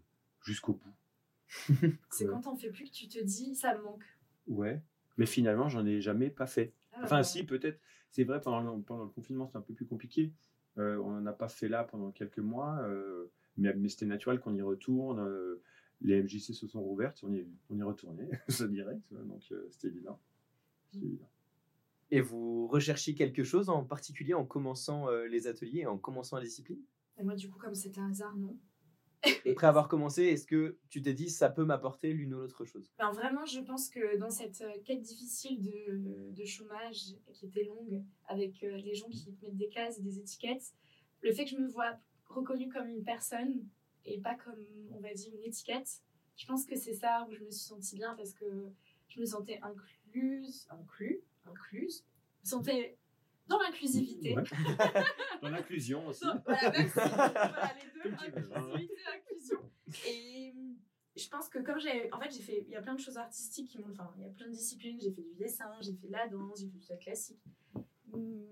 jusqu'au 0.42 0.74
bout. 0.74 0.96
C'est 2.10 2.26
quand 2.26 2.42
t'en 2.42 2.56
fais 2.56 2.72
plus 2.72 2.86
que 2.86 2.92
tu 2.96 3.08
te 3.08 3.24
dis, 3.24 3.56
ça 3.56 3.78
me 3.78 3.84
manque. 3.84 4.04
Ouais. 4.48 4.82
Mais 5.18 5.28
finalement, 5.28 5.70
j'en 5.70 5.86
ai 5.86 6.02
jamais 6.02 6.32
pas 6.32 6.48
fait. 6.48 6.74
Ah, 6.94 7.02
Enfin, 7.04 7.22
si, 7.24 7.44
peut-être. 7.44 7.80
C'est 8.10 8.24
vrai, 8.24 8.42
pendant 8.42 8.62
le, 8.76 8.82
pendant 8.82 9.04
le 9.04 9.10
confinement, 9.10 9.46
c'était 9.46 9.58
un 9.58 9.62
peu 9.62 9.74
plus 9.74 9.86
compliqué. 9.86 10.32
On 10.78 11.12
n'en 11.12 11.26
a 11.26 11.34
pas 11.34 11.48
fait 11.48 11.68
là 11.68 11.84
pendant 11.84 12.12
quelques 12.12 12.40
mois, 12.40 12.86
mais, 13.58 13.74
mais 13.74 13.90
c'était 13.90 14.06
naturel 14.06 14.40
qu'on 14.40 14.56
y 14.56 14.62
retourne. 14.62 15.26
les 16.02 16.22
MJC 16.22 16.54
se 16.54 16.68
sont 16.68 16.82
rouvertes, 16.82 17.22
on 17.24 17.34
y, 17.34 17.48
on 17.70 17.78
y 17.78 17.84
retournait, 17.84 18.30
ça 18.50 18.68
dirait. 18.68 19.00
Donc 19.12 19.44
c'était 19.72 19.88
évident. 19.88 20.20
évident. 20.94 21.30
Et 22.12 22.22
vous 22.22 22.68
recherchiez 22.68 23.16
quelque 23.16 23.44
chose 23.44 23.70
en 23.70 23.84
particulier 23.84 24.34
en 24.34 24.46
commençant 24.46 25.10
les 25.30 25.48
ateliers, 25.48 25.86
en 25.86 25.98
commençant 25.98 26.38
la 26.38 26.44
discipline? 26.44 26.82
Et 27.18 27.24
Moi, 27.24 27.36
du 27.36 27.50
coup, 27.50 27.58
comme 27.58 27.76
c'était 27.76 28.02
un 28.02 28.12
hasard, 28.12 28.36
non. 28.36 28.58
Après 29.46 29.68
avoir 29.68 29.88
commencé, 29.88 30.24
est-ce 30.24 30.46
que 30.46 30.78
tu 30.90 31.02
t'es 31.02 31.14
dit 31.14 31.30
ça 31.30 31.50
peut 31.50 31.66
m'apporter 31.66 32.14
l'une 32.14 32.34
ou 32.34 32.40
l'autre 32.40 32.66
chose? 32.66 32.92
Ben, 32.98 33.12
Vraiment, 33.12 33.46
je 33.46 33.60
pense 33.60 33.90
que 33.90 34.18
dans 34.18 34.30
cette 34.30 34.62
euh, 34.62 34.72
quête 34.84 35.02
difficile 35.02 35.62
de, 35.62 36.46
chômage 36.46 37.16
qui 37.34 37.46
était 37.48 37.64
longue, 37.64 38.04
avec 38.28 38.64
euh, 38.64 38.78
les 38.78 38.94
gens 38.94 39.10
qui 39.10 39.36
mettent 39.42 39.58
des 39.58 39.70
cases 39.70 40.02
des 40.02 40.20
étiquettes, 40.20 40.74
le 41.22 41.32
fait 41.32 41.46
que 41.46 41.52
je 41.52 41.58
me 41.58 41.68
vois 41.68 41.98
reconnue 42.28 42.70
comme 42.70 42.88
une 42.88 43.04
personne 43.04 43.66
et 44.06 44.20
pas 44.20 44.36
comme, 44.36 44.64
on 44.92 45.00
va 45.00 45.14
dire, 45.14 45.34
une 45.34 45.44
étiquette, 45.44 46.02
je 46.38 46.46
pense 46.46 46.66
que 46.66 46.76
c'est 46.76 46.94
ça 46.94 47.26
où 47.28 47.34
je 47.34 47.44
me 47.44 47.50
suis 47.50 47.68
sentie 47.68 47.96
bien 47.96 48.14
parce 48.16 48.34
que 48.34 48.46
je 49.08 49.20
me 49.20 49.26
sentais 49.26 49.60
incluse, 49.62 50.68
inclus, 50.70 51.22
incluse, 51.46 52.04
je 52.44 52.48
me 52.48 52.50
sentais 52.50 52.98
dans 53.48 53.60
l'inclusivité. 53.60 54.36
dans 55.42 55.50
l'inclusion 55.50 56.08
aussi. 56.08 56.26
voilà, 56.46 56.72
même 56.72 56.88
si, 56.88 56.94
voilà, 56.94 57.72
les 57.76 58.10
deux, 58.10 58.16
inclusivité, 58.16 59.02
inclusion. 59.14 59.60
Et 60.08 60.54
je 61.16 61.30
pense 61.30 61.48
que 61.50 61.60
comme 61.60 61.80
j'ai, 61.80 62.12
en 62.12 62.20
fait, 62.20 62.32
j'ai 62.32 62.42
fait, 62.42 62.66
il 62.68 62.72
y 62.72 62.76
a 62.76 62.82
plein 62.82 62.96
de 62.96 63.00
choses 63.00 63.18
artistiques 63.18 63.70
qui 63.70 63.80
m'ont, 63.80 63.92
enfin, 63.92 64.12
il 64.18 64.24
y 64.24 64.26
a 64.26 64.30
plein 64.30 64.48
de 64.48 64.52
disciplines. 64.52 65.00
J'ai 65.02 65.12
fait 65.12 65.22
du 65.22 65.36
dessin, 65.36 65.72
j'ai 65.82 65.94
fait 65.94 66.08
de 66.08 66.12
la 66.12 66.28
danse, 66.28 66.60
j'ai 66.60 66.68
fait 66.68 66.96
du 66.96 67.04
classique. 67.04 67.44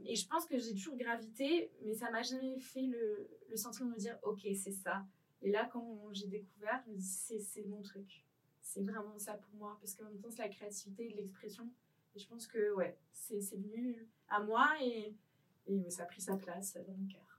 Et 0.05 0.15
je 0.15 0.27
pense 0.27 0.45
que 0.45 0.57
j'ai 0.57 0.73
toujours 0.73 0.97
gravité, 0.97 1.71
mais 1.85 1.93
ça 1.93 2.11
m'a 2.11 2.21
jamais 2.21 2.59
fait 2.59 2.81
le, 2.81 3.29
le 3.49 3.55
sentiment 3.55 3.89
de 3.89 3.93
me 3.93 3.99
dire, 3.99 4.17
ok, 4.23 4.41
c'est 4.55 4.73
ça. 4.73 5.05
Et 5.41 5.51
là, 5.51 5.69
quand 5.71 6.09
j'ai 6.11 6.27
découvert, 6.27 6.81
je 6.85 6.91
me 6.91 6.97
dis, 6.97 7.03
c'est 7.03 7.65
mon 7.65 7.81
truc. 7.81 8.25
C'est 8.61 8.81
vraiment 8.81 9.17
ça 9.17 9.33
pour 9.33 9.53
moi, 9.55 9.77
parce 9.79 9.93
qu'en 9.93 10.05
même 10.05 10.19
temps, 10.19 10.29
c'est 10.29 10.41
la 10.41 10.49
créativité 10.49 11.09
et 11.11 11.13
l'expression. 11.13 11.69
Et 12.15 12.19
je 12.19 12.27
pense 12.27 12.47
que, 12.47 12.73
ouais, 12.75 12.97
c'est 13.11 13.39
venu 13.55 14.07
à 14.27 14.41
moi 14.41 14.69
et, 14.81 15.15
et 15.67 15.89
ça 15.89 16.03
a 16.03 16.05
pris 16.05 16.21
sa 16.21 16.37
place 16.37 16.77
dans 16.85 16.93
mon 16.93 17.07
cœur. 17.07 17.33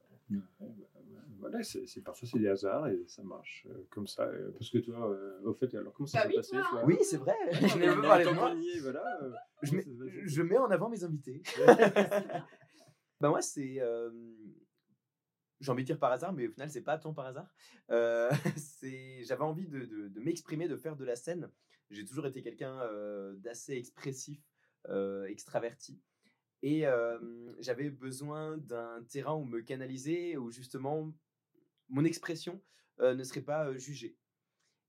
Voilà, 1.38 1.62
c'est 1.62 2.02
parfois 2.02 2.26
c'est 2.26 2.38
des 2.38 2.48
hasards 2.48 2.88
et 2.88 3.04
ça 3.06 3.22
marche 3.22 3.66
euh, 3.68 3.86
comme 3.90 4.06
ça. 4.06 4.22
Euh, 4.22 4.50
parce 4.52 4.70
que 4.70 4.78
toi, 4.78 5.10
euh, 5.10 5.40
au 5.44 5.52
fait, 5.52 5.74
alors 5.74 5.92
comment 5.92 6.06
ça 6.06 6.24
bah 6.24 6.30
s'est 6.30 6.36
passé 6.36 6.50
toi 6.70 6.84
Oui, 6.86 6.96
c'est 7.02 7.18
vrai. 7.18 7.34
je 7.52 7.76
de 7.76 8.00
voilà, 8.00 8.16
mets, 9.72 9.84
je, 10.24 10.42
mets, 10.42 10.56
en 10.56 10.70
avant 10.70 10.88
mes 10.88 11.04
invités. 11.04 11.42
bah 13.20 13.28
moi, 13.28 13.42
c'est 13.42 13.80
j'ai 15.60 15.70
envie 15.70 15.82
de 15.82 15.86
dire 15.86 15.98
par 15.98 16.12
hasard, 16.12 16.32
mais 16.32 16.46
au 16.46 16.50
final, 16.50 16.70
c'est 16.70 16.82
pas 16.82 16.98
tant 16.98 17.12
par 17.12 17.26
hasard. 17.26 17.52
Euh, 17.90 18.30
J'avais 19.22 19.44
envie 19.44 19.66
de, 19.66 19.80
de, 19.80 20.08
de 20.08 20.20
m'exprimer, 20.20 20.68
de 20.68 20.76
faire 20.76 20.96
de 20.96 21.04
la 21.04 21.16
scène. 21.16 21.50
J'ai 21.90 22.04
toujours 22.04 22.26
été 22.26 22.42
quelqu'un 22.42 22.80
d'assez 23.36 23.74
expressif, 23.74 24.40
extraverti. 25.28 26.00
Et 26.62 26.84
j'avais 27.60 27.90
besoin 27.90 28.56
d'un 28.56 29.04
terrain 29.04 29.34
où 29.34 29.44
me 29.44 29.60
canaliser, 29.60 30.36
où 30.36 30.50
justement 30.50 31.12
mon 31.88 32.04
expression 32.04 32.60
ne 32.98 33.22
serait 33.22 33.42
pas 33.42 33.76
jugée. 33.76 34.16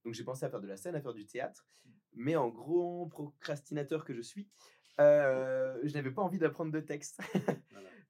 Donc 0.05 0.13
j'ai 0.13 0.23
pensé 0.23 0.45
à 0.45 0.49
faire 0.49 0.61
de 0.61 0.67
la 0.67 0.77
scène, 0.77 0.95
à 0.95 1.01
faire 1.01 1.13
du 1.13 1.25
théâtre, 1.25 1.67
mais 2.13 2.35
en 2.35 2.47
gros 2.47 3.07
procrastinateur 3.07 4.05
que 4.05 4.13
je 4.13 4.21
suis, 4.21 4.47
je 4.97 5.93
n'avais 5.93 6.11
pas 6.11 6.21
envie 6.21 6.39
d'apprendre 6.39 6.71
de 6.71 6.79
texte. 6.79 7.19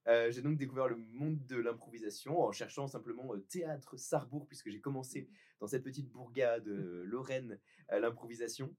j'ai 0.30 0.42
donc 0.42 0.58
découvert 0.58 0.88
le 0.88 0.98
monde 0.98 1.44
de 1.48 1.58
l'improvisation 1.58 2.42
en 2.42 2.51
cherchant 2.51 2.88
simplement 2.88 3.32
théâtre 3.50 3.98
Sarrebourg, 3.98 4.48
puisque 4.48 4.70
j'ai 4.70 4.82
commencé 4.82 5.27
dans 5.60 5.68
cette 5.68 5.84
petite 5.84 6.12
bourgade 6.12 6.68
lorraine 6.68 7.60
l'improvisation. 7.89 8.75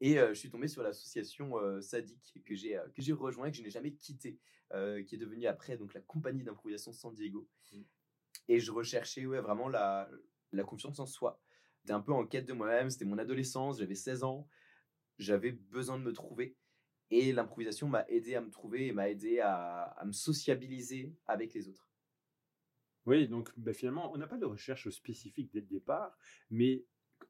Et 0.00 0.16
je 0.16 0.34
suis 0.34 0.50
tombé 0.50 0.68
sur 0.68 0.82
l'association 0.82 1.54
Sadique 1.80 2.42
que 2.44 2.54
j'ai 2.54 2.78
que 2.94 3.00
j'ai 3.00 3.12
rejoint, 3.12 3.50
que 3.50 3.56
je 3.56 3.62
n'ai 3.62 3.70
jamais 3.70 3.92
quitté, 3.94 4.38
qui 4.70 5.14
est 5.14 5.18
devenue 5.18 5.46
après 5.46 5.78
donc 5.78 5.94
la 5.94 6.00
compagnie 6.02 6.44
d'improvisation 6.44 6.92
San 6.92 7.14
Diego. 7.14 7.48
Mmh. 7.72 7.82
Et 8.48 8.60
je 8.60 8.72
recherchais 8.72 9.24
ouais, 9.24 9.40
vraiment 9.40 9.68
la, 9.68 10.08
la 10.52 10.64
confiance 10.64 10.98
en 10.98 11.06
soi. 11.06 11.40
J'étais 11.80 11.92
un 11.92 12.00
peu 12.00 12.12
en 12.12 12.26
quête 12.26 12.46
de 12.46 12.52
moi-même, 12.52 12.90
c'était 12.90 13.04
mon 13.04 13.18
adolescence, 13.18 13.78
j'avais 13.78 13.94
16 13.94 14.24
ans, 14.24 14.48
j'avais 15.18 15.52
besoin 15.52 15.98
de 15.98 16.02
me 16.02 16.12
trouver. 16.12 16.56
Et 17.10 17.32
l'improvisation 17.32 17.88
m'a 17.88 18.04
aidé 18.08 18.34
à 18.34 18.40
me 18.40 18.50
trouver 18.50 18.88
et 18.88 18.92
m'a 18.92 19.08
aidé 19.08 19.38
à, 19.38 19.82
à, 19.82 20.04
me 20.04 20.12
sociabiliser 20.12 21.14
avec 21.26 21.54
les 21.54 21.68
autres. 21.68 21.88
Oui, 23.04 23.28
donc 23.28 23.52
bah, 23.56 23.72
finalement, 23.72 24.12
on 24.12 24.16
n'a 24.16 24.26
pas 24.26 24.38
de 24.38 24.46
recherche 24.46 24.90
spécifique 24.90 25.52
dès 25.52 25.60
le 25.60 25.66
départ, 25.66 26.18
mais 26.50 26.84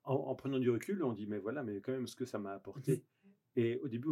en, 0.07 0.35
prenant 0.35 0.59
du 0.59 0.71
recul, 0.71 1.03
on 1.03 1.12
dit, 1.12 1.27
mais 1.27 1.38
voilà, 1.38 1.62
mais 1.62 1.81
quand 1.81 1.92
même, 1.92 2.07
ce 2.07 2.16
que 2.16 2.25
ça 2.25 2.38
m'a 2.38 2.53
apporté. 2.53 3.05
Et 3.57 3.79
au 3.79 3.88
début, 3.88 4.09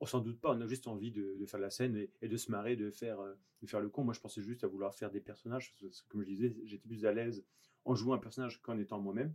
on 0.00 0.06
s'en 0.06 0.20
doute 0.20 0.40
pas, 0.40 0.52
on 0.52 0.60
a 0.60 0.66
juste 0.66 0.88
envie 0.88 1.10
de, 1.10 1.44
faire 1.46 1.60
la 1.60 1.70
scène 1.70 2.06
et, 2.20 2.28
de 2.28 2.36
se 2.36 2.50
marrer, 2.50 2.76
de 2.76 2.90
faire, 2.90 3.20
euh, 3.20 3.34
de 3.62 3.66
faire 3.66 3.80
le 3.80 3.88
con. 3.88 4.04
Moi, 4.04 4.14
je 4.14 4.20
pensais 4.20 4.42
juste 4.42 4.64
à 4.64 4.66
vouloir 4.66 4.94
faire 4.94 5.10
des 5.10 5.20
personnages, 5.20 5.74
comme 6.08 6.22
je 6.22 6.26
disais, 6.26 6.56
j'étais 6.64 6.86
plus 6.86 7.06
à 7.06 7.12
l'aise 7.12 7.44
en 7.84 7.94
jouant 7.94 8.14
un 8.14 8.18
personnage 8.18 8.60
qu'en 8.62 8.78
étant 8.78 9.00
moi-même. 9.00 9.34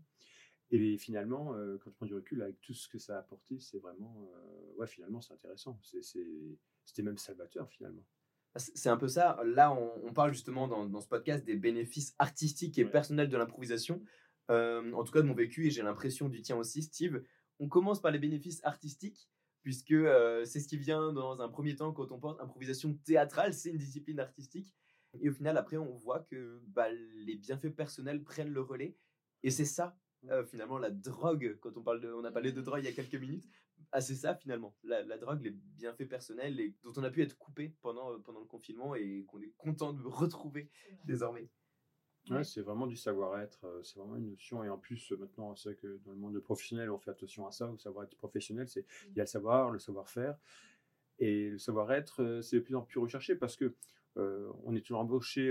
Et 0.71 0.97
finalement, 0.97 1.53
euh, 1.53 1.77
quand 1.77 1.89
tu 1.89 1.95
prends 1.97 2.05
du 2.05 2.15
recul, 2.15 2.41
avec 2.41 2.61
tout 2.61 2.73
ce 2.73 2.87
que 2.87 2.97
ça 2.97 3.17
a 3.17 3.19
apporté, 3.19 3.59
c'est 3.59 3.79
vraiment, 3.79 4.29
euh, 4.33 4.73
ouais, 4.77 4.87
finalement, 4.87 5.19
c'est 5.19 5.33
intéressant. 5.33 5.77
C'était 5.83 7.03
même 7.03 7.17
salvateur, 7.17 7.69
finalement. 7.69 8.05
Ah, 8.55 8.59
c'est 8.59 8.89
un 8.89 8.97
peu 8.97 9.07
ça. 9.07 9.39
Là, 9.45 9.71
on, 9.71 10.13
parle 10.13 10.33
justement 10.33 10.67
dans, 10.67 11.01
ce 11.01 11.07
podcast 11.07 11.43
des 11.45 11.55
bénéfices 11.55 12.15
artistiques 12.19 12.77
et 12.77 12.85
personnels 12.85 13.29
de 13.29 13.37
l'improvisation. 13.37 14.01
Euh, 14.51 14.91
en 14.91 15.03
tout 15.03 15.13
cas 15.13 15.21
de 15.21 15.27
mon 15.27 15.33
vécu, 15.33 15.67
et 15.67 15.71
j'ai 15.71 15.81
l'impression 15.81 16.27
du 16.27 16.41
tien 16.41 16.57
aussi, 16.57 16.83
Steve. 16.83 17.23
On 17.59 17.69
commence 17.69 18.01
par 18.01 18.11
les 18.11 18.19
bénéfices 18.19 18.59
artistiques, 18.63 19.29
puisque 19.63 19.91
euh, 19.91 20.43
c'est 20.43 20.59
ce 20.59 20.67
qui 20.67 20.77
vient 20.77 21.13
dans 21.13 21.39
un 21.39 21.47
premier 21.47 21.75
temps 21.75 21.93
quand 21.93 22.11
on 22.11 22.19
pense 22.19 22.39
improvisation 22.39 22.93
théâtrale, 23.05 23.53
c'est 23.53 23.69
une 23.69 23.77
discipline 23.77 24.19
artistique. 24.19 24.75
Et 25.21 25.29
au 25.29 25.33
final, 25.33 25.57
après, 25.57 25.77
on 25.77 25.95
voit 25.97 26.19
que 26.19 26.61
bah, 26.67 26.89
les 26.91 27.35
bienfaits 27.35 27.69
personnels 27.69 28.23
prennent 28.23 28.51
le 28.51 28.61
relais. 28.61 28.97
Et 29.43 29.51
c'est 29.51 29.65
ça, 29.65 29.97
euh, 30.29 30.45
finalement, 30.45 30.77
la 30.77 30.91
drogue, 30.91 31.57
quand 31.61 31.77
on, 31.77 31.81
parle 31.81 32.01
de, 32.01 32.11
on 32.11 32.23
a 32.25 32.31
parlé 32.31 32.51
de 32.51 32.61
drogue 32.61 32.81
il 32.83 32.85
y 32.85 32.89
a 32.89 32.93
quelques 32.93 33.15
minutes, 33.15 33.47
ah, 33.93 34.01
c'est 34.01 34.15
ça, 34.15 34.35
finalement, 34.35 34.75
la, 34.83 35.01
la, 35.03 35.17
drogue, 35.17 35.41
les 35.43 35.51
bienfaits 35.51 36.07
personnels 36.07 36.57
dont 36.83 36.93
on 36.97 37.03
a 37.03 37.09
pu 37.09 37.21
être 37.21 37.37
coupé 37.37 37.75
pendant, 37.81 38.19
pendant 38.21 38.39
le 38.39 38.45
confinement 38.45 38.95
et 38.95 39.25
qu'on 39.27 39.41
est 39.41 39.53
content 39.57 39.93
de 39.93 40.05
retrouver 40.05 40.69
désormais. 41.05 41.49
Ouais, 42.29 42.43
c'est 42.43 42.61
vraiment 42.61 42.85
du 42.87 42.95
savoir-être, 42.95 43.65
euh, 43.65 43.81
c'est 43.83 43.97
vraiment 43.97 44.15
une 44.15 44.29
notion. 44.29 44.63
Et 44.63 44.69
en 44.69 44.77
plus, 44.77 45.11
euh, 45.11 45.17
maintenant, 45.17 45.55
c'est 45.55 45.75
que 45.75 45.99
dans 46.05 46.11
le 46.11 46.17
monde 46.17 46.39
professionnel, 46.39 46.91
on 46.91 46.99
fait 46.99 47.11
attention 47.11 47.47
à 47.47 47.51
ça, 47.51 47.69
au 47.69 47.77
savoir-être 47.77 48.15
professionnel, 48.15 48.67
c'est 48.69 48.85
il 49.15 49.17
y 49.17 49.19
a 49.19 49.23
le 49.23 49.27
savoir, 49.27 49.71
le 49.71 49.79
savoir-faire. 49.79 50.37
Et 51.19 51.49
le 51.49 51.57
savoir-être, 51.57 52.23
euh, 52.23 52.41
c'est 52.41 52.57
de 52.57 52.61
plus 52.61 52.75
en 52.75 52.83
plus 52.83 52.99
recherché 52.99 53.35
parce 53.35 53.55
que 53.55 53.75
on 54.17 54.75
est 54.75 54.81
toujours 54.81 54.99
embauché 54.99 55.49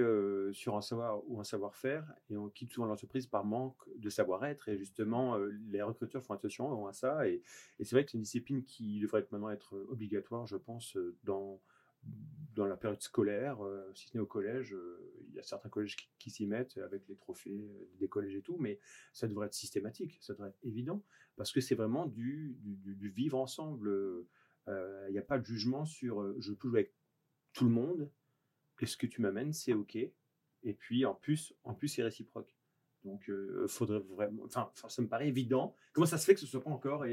sur 0.53 0.77
un 0.77 0.83
savoir 0.83 1.23
ou 1.27 1.41
un 1.41 1.45
savoir-faire 1.45 2.05
et 2.29 2.37
on 2.37 2.51
quitte 2.51 2.71
souvent 2.75 2.87
l'entreprise 2.89 3.27
par 3.27 3.43
manque 3.43 3.79
de 3.97 4.11
savoir-être. 4.11 4.69
Et 4.69 4.77
justement, 4.77 5.39
les 5.71 5.81
recruteurs 5.81 6.23
font 6.23 6.35
attention 6.35 6.87
à 6.87 6.93
ça. 6.93 7.27
Et, 7.27 7.41
et 7.79 7.85
c'est 7.87 7.97
vrai 7.97 8.05
que 8.05 8.11
c'est 8.11 8.19
une 8.19 8.25
discipline 8.25 8.63
qui 8.63 9.01
devrait 9.01 9.27
maintenant 9.31 9.49
être 9.49 9.79
obligatoire, 9.89 10.47
je 10.47 10.59
pense, 10.59 10.99
dans 11.25 11.59
dans 12.55 12.67
la 12.67 12.77
période 12.77 13.01
scolaire, 13.01 13.65
euh, 13.65 13.91
si 13.95 14.09
ce 14.09 14.17
n'est 14.17 14.21
au 14.21 14.27
collège, 14.27 14.75
euh, 14.75 14.99
il 15.29 15.35
y 15.35 15.39
a 15.39 15.43
certains 15.43 15.69
collèges 15.69 15.97
qui, 16.19 16.31
s'y 16.31 16.47
mettent 16.47 16.79
avec 16.79 17.07
les 17.09 17.17
trophées 17.17 17.71
euh, 17.71 17.89
des 17.99 18.09
collèges 18.09 18.35
et 18.35 18.43
tout, 18.43 18.57
mais 18.59 18.81
ça 19.13 19.29
devrait 19.29 19.47
être 19.47 19.55
systématique, 19.55 20.19
ça 20.21 20.35
devrait 20.35 20.49
être 20.49 20.65
évident, 20.65 21.05
parce 21.37 21.53
que 21.53 21.61
c'est 21.61 21.75
vraiment 21.75 22.07
du, 22.07 22.59
vivre 23.15 23.39
ensemble. 23.39 24.27
Il 24.67 25.13
n'y 25.13 25.19
a 25.19 25.23
pas 25.23 25.39
de 25.39 25.45
jugement 25.45 25.85
sur 25.85 26.41
je 26.41 26.53
peux 26.53 26.69
jouer 26.69 26.81
avec 26.81 26.95
tout 27.53 27.65
le 27.65 27.71
monde, 27.71 28.11
et 28.81 28.87
ce 28.87 28.97
que 28.97 29.07
tu 29.07 29.21
m'amènes, 29.21 29.53
c'est 29.53 29.73
OK. 29.73 29.97
Et 29.97 30.75
puis 30.75 31.05
en 31.05 31.15
plus, 31.15 31.55
en 31.65 31.75
plus 31.75 31.89
c'est 31.89 32.03
réciproque. 32.03 32.57
Donc, 33.05 33.25
il 33.29 33.69
faudrait 33.69 34.01
vraiment. 34.01 34.43
Enfin, 34.45 34.71
ça 34.75 35.03
me 35.03 35.09
paraît 35.09 35.29
évident. 35.29 35.75
Comment 35.93 36.07
ça 36.07 36.19
se 36.19 36.25
fait 36.25 36.35
que 36.35 36.41
ce 36.41 36.47
soit 36.47 36.63
pas 36.63 36.71
encore 36.71 37.05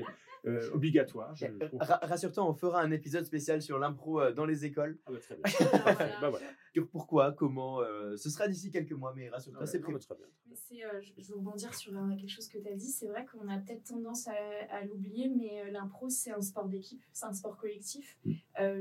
euh, 0.45 0.69
obligatoire. 0.73 1.35
Rassure-toi, 1.79 2.47
on 2.47 2.53
fera 2.53 2.81
un 2.81 2.91
épisode 2.91 3.25
spécial 3.25 3.61
sur 3.61 3.79
l'impro 3.79 4.21
euh, 4.21 4.31
dans 4.31 4.45
les 4.45 4.65
écoles. 4.65 4.99
Ah 5.05 5.11
bah, 5.11 5.19
très 5.19 5.35
bien. 5.35 5.43
bah, 6.21 6.29
voilà. 6.29 6.45
Sur 6.73 6.87
pourquoi, 6.89 7.31
comment. 7.33 7.81
Euh, 7.81 8.15
ce 8.17 8.29
sera 8.29 8.47
d'ici 8.47 8.71
quelques 8.71 8.91
mois, 8.91 9.13
mais 9.15 9.29
rassure-toi, 9.29 9.65
c'est 9.65 9.79
prévu. 9.79 9.97
je 9.99 11.27
veux 11.29 11.35
rebondir 11.35 11.73
sur 11.73 11.93
quelque 12.17 12.29
chose 12.29 12.47
que 12.47 12.59
tu 12.59 12.67
as 12.67 12.75
dit. 12.75 12.89
C'est 12.89 13.07
vrai 13.07 13.25
qu'on 13.25 13.47
a 13.49 13.57
peut-être 13.59 13.83
tendance 13.83 14.27
à, 14.27 14.85
l'oublier, 14.85 15.29
mais 15.29 15.71
l'impro, 15.71 16.09
c'est 16.09 16.31
un 16.31 16.41
sport 16.41 16.67
d'équipe, 16.67 17.01
c'est 17.13 17.25
un 17.25 17.33
sport 17.33 17.57
collectif. 17.57 18.17
Mm. 18.25 18.33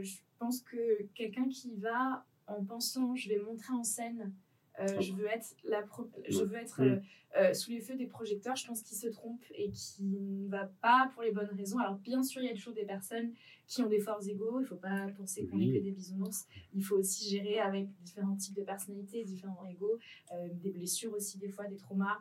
je 0.03 0.19
pense 0.39 0.61
que 0.63 1.05
quelqu'un 1.15 1.49
qui 1.49 1.75
va 1.77 2.25
en 2.47 2.65
pensant, 2.65 3.15
je 3.17 3.29
vais 3.29 3.39
montrer 3.39 3.73
en 3.73 3.83
scène 3.83 4.33
euh, 4.81 4.87
Ah 4.89 5.01
je 5.01 5.13
veux 5.13 5.27
être, 5.27 5.55
la 5.65 5.83
pro- 5.83 6.11
je 6.29 6.39
Ouais. 6.39 6.45
veux 6.45 6.57
être 6.57 6.81
Mm. 6.83 6.85
euh, 6.85 6.97
euh, 7.39 7.55
sous 7.55 7.71
les 7.71 7.81
feux 7.81 7.97
des 7.97 8.07
projecteurs. 8.07 8.57
Je 8.57 8.67
pense 8.67 8.83
qu'il 8.83 8.97
se 8.97 9.09
trompe 9.09 9.43
et 9.55 9.71
qui 9.71 10.03
ne 10.05 10.49
va 10.49 10.67
pas 10.81 11.11
pour 11.13 11.23
les 11.23 11.33
bonnes 11.33 11.51
raisons. 11.57 11.79
Alors, 11.79 11.97
bien 11.97 12.23
sûr, 12.23 12.43
il 12.43 12.47
y 12.49 12.51
a 12.51 12.55
toujours 12.55 12.73
des 12.75 12.85
personnes 12.87 13.33
qui 13.67 13.83
ont 13.83 13.89
des 13.89 14.01
forts 14.01 14.27
égaux. 14.27 14.59
Il 14.61 14.63
ne 14.63 14.67
faut 14.67 14.77
pas 14.77 15.09
penser 15.17 15.47
qu'on 15.47 15.57
Oui. 15.57 15.71
est 15.71 15.79
que 15.79 15.85
des 15.85 15.91
bisounours. 15.93 16.47
Il 16.75 16.83
faut 16.85 16.97
aussi 16.97 17.29
gérer 17.29 17.59
avec 17.59 17.89
différents 18.03 18.37
types 18.37 18.55
de 18.55 18.63
personnalités, 18.63 19.25
différents 19.25 19.67
égaux, 19.67 19.99
des 20.53 20.71
blessures 20.71 21.13
aussi, 21.15 21.39
des 21.39 21.49
fois, 21.49 21.67
des 21.67 21.77
traumas, 21.77 22.19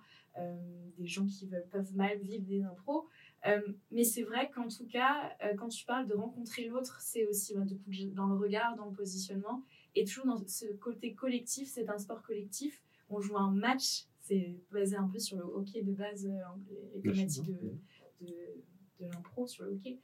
des 0.98 1.06
gens 1.08 1.26
qui 1.26 1.46
veulent, 1.48 1.68
peuvent 1.72 1.96
mal 1.96 2.18
vivre 2.20 2.44
des 2.46 2.64
impros. 2.64 3.08
Euh, 3.46 3.62
mais 3.92 4.04
c'est 4.04 4.24
vrai 4.24 4.50
qu'en 4.50 4.68
tout 4.68 4.88
cas, 4.88 5.32
euh, 5.44 5.54
quand 5.56 5.68
tu 5.68 5.86
parles 5.86 6.08
de 6.08 6.16
rencontrer 6.16 6.66
l'autre, 6.68 7.00
c'est 7.00 7.28
aussi 7.28 7.54
bah, 7.54 7.62
coup, 7.62 7.78
dans 8.16 8.26
le 8.26 8.36
regard, 8.36 8.76
dans 8.76 8.86
le 8.86 8.92
positionnement, 8.96 9.62
et 9.96 10.06
toujours 10.06 10.26
dans 10.26 10.48
ce 10.48 10.66
côté 10.74 11.14
collectif, 11.14 11.70
c'est 11.70 11.90
un 11.90 11.98
sport 11.98 12.22
collectif. 12.22 12.82
On 13.10 13.22
joue 13.22 13.38
un 13.38 13.52
match, 13.52 14.06
c'est 14.22 14.56
basé 14.72 14.96
un 14.96 15.08
peu 15.08 15.20
sur 15.20 15.38
le 15.38 15.44
hockey 15.44 15.82
de 15.84 15.94
base, 15.94 16.26
euh, 16.26 16.42
les 16.96 17.02
thématiques 17.14 17.46
de, 17.46 17.60
de, 18.22 18.36
de 19.00 19.06
l'impro 19.06 19.48
sur 19.48 19.64
le 19.66 19.72
hockey. 19.74 20.00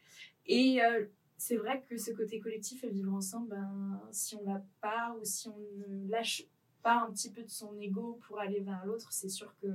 Et 0.45 0.81
euh, 0.83 1.05
c'est 1.37 1.57
vrai 1.57 1.83
que 1.89 1.97
ce 1.97 2.11
côté 2.11 2.39
collectif 2.39 2.83
et 2.83 2.89
vivre 2.89 3.13
ensemble, 3.13 3.49
ben, 3.49 4.01
si 4.11 4.35
on 4.35 4.43
l'a 4.45 4.63
pas 4.81 5.15
ou 5.19 5.25
si 5.25 5.47
on 5.49 5.57
ne 5.77 6.07
lâche 6.09 6.43
pas 6.83 7.05
un 7.07 7.11
petit 7.11 7.31
peu 7.31 7.43
de 7.43 7.49
son 7.49 7.79
ego 7.79 8.19
pour 8.27 8.39
aller 8.39 8.59
vers 8.61 8.85
l'autre, 8.85 9.11
c'est 9.11 9.29
sûr 9.29 9.55
que 9.61 9.67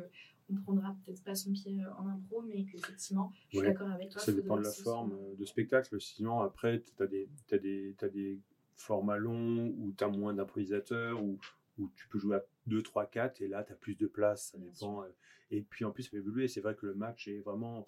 on 0.48 0.54
prendra 0.54 0.96
peut-être 1.04 1.24
pas 1.24 1.34
son 1.34 1.50
pied 1.50 1.82
euh, 1.82 1.92
en 1.98 2.06
impro, 2.06 2.40
mais 2.42 2.64
qu'effectivement, 2.66 3.32
je 3.48 3.48
suis 3.48 3.58
Ouais. 3.58 3.72
d'accord 3.72 3.90
avec 3.90 4.10
toi. 4.10 4.20
Ça 4.22 4.30
dépend 4.32 4.56
de 4.56 4.62
la 4.62 4.70
forme 4.70 5.18
de 5.36 5.44
spectacle. 5.44 6.00
Sinon, 6.00 6.38
après, 6.40 6.80
tu 6.82 7.02
as 7.02 7.06
des, 7.08 7.28
t'as 7.48 7.58
des, 7.58 7.96
t'as 7.98 8.08
des 8.08 8.40
formats 8.76 9.16
longs 9.18 9.74
où 9.78 9.92
tu 9.96 10.04
as 10.04 10.08
moins 10.08 10.34
d'improvisateurs, 10.34 11.22
où, 11.22 11.38
où 11.78 11.90
tu 11.96 12.08
peux 12.08 12.18
jouer 12.18 12.36
à 12.36 12.44
2, 12.66 12.82
3, 12.82 13.06
4, 13.06 13.40
et 13.42 13.48
là, 13.48 13.64
tu 13.64 13.72
as 13.72 13.76
plus 13.76 13.96
de 13.96 14.06
place. 14.06 14.50
Ça 14.52 14.58
dépend. 14.58 15.02
euh, 15.02 15.08
Et 15.50 15.62
puis, 15.62 15.84
en 15.84 15.90
plus, 15.90 16.04
ça 16.04 16.10
peut 16.10 16.16
évoluer. 16.18 16.48
C'est 16.48 16.60
vrai 16.60 16.74
que 16.74 16.86
le 16.86 16.94
match 16.94 17.28
est 17.28 17.40
vraiment 17.40 17.84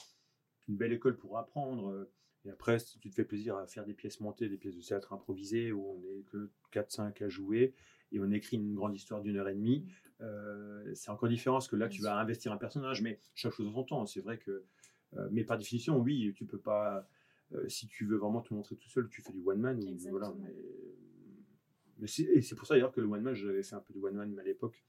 une 0.69 0.77
belle 0.77 0.93
école 0.93 1.17
pour 1.17 1.39
apprendre. 1.39 1.91
euh, 1.91 2.11
Et 2.45 2.51
après, 2.51 2.79
si 2.79 2.99
tu 2.99 3.11
te 3.11 3.15
fais 3.15 3.25
plaisir 3.25 3.57
à 3.57 3.67
faire 3.67 3.85
des 3.85 3.95
pièces 3.95 4.21
montées, 4.21 4.49
des 4.49 4.59
pièces 4.59 4.77
de 4.77 4.83
théâtre 4.83 5.13
improvisées, 5.13 5.73
où 5.73 5.85
on 5.97 6.01
n'est 6.01 6.23
que 6.23 6.51
4-5 6.71 7.23
à 7.23 7.29
jouer, 7.29 7.75
et 8.13 8.21
on 8.21 8.31
écrit 8.31 8.57
une 8.57 8.75
grande 8.75 8.95
histoire 8.95 9.21
d'une 9.21 9.37
heure 9.37 9.49
et 9.49 9.55
demie, 9.55 9.87
euh, 10.21 10.95
c'est 10.95 11.11
encore 11.11 11.29
différent 11.29 11.57
parce 11.57 11.69
que 11.69 11.77
là, 11.77 11.89
tu 11.89 12.01
vas 12.03 12.19
investir 12.19 12.53
un 12.53 12.57
personnage, 12.57 13.03
mais 13.03 13.19
chaque 13.35 13.53
chose 13.53 13.67
en 13.69 13.73
son 13.73 13.85
temps. 13.85 14.07
C'est 14.07 14.21
vrai 14.21 14.39
que 14.39 14.65
euh, 15.17 15.29
mais 15.31 15.45
par 15.45 15.59
définition, 15.59 15.99
oui, 15.99 16.33
tu 16.37 16.45
peux 16.45 16.59
pas. 16.59 17.07
Euh, 17.55 17.69
si 17.69 17.87
tu 17.89 18.05
veux 18.07 18.17
vraiment 18.17 18.41
te 18.43 18.53
montrer 18.55 18.77
tout 18.77 18.89
seul, 18.89 19.09
tu 19.09 19.23
fais 19.23 19.33
du 19.33 19.43
one 19.45 19.61
man. 19.61 19.79
ou- 19.79 19.97
Voilà, 20.11 20.29
Exactement. 20.29 20.35
mais 20.43 20.55
mais 22.01 22.07
c'est, 22.07 22.23
et 22.25 22.43
c'est 22.43 22.55
pour 22.55 22.67
ça 22.67 22.75
d'ailleurs 22.75 22.93
que 22.93 23.01
le 23.01 23.09
one 23.09 23.23
man, 23.23 23.35
j'avais 23.35 23.63
fait 23.63 23.75
un 23.75 23.81
peu 23.81 23.93
de 23.93 23.99
one 23.99 24.15
man 24.15 24.39
à 24.39 24.43
l'époque, 24.45 24.85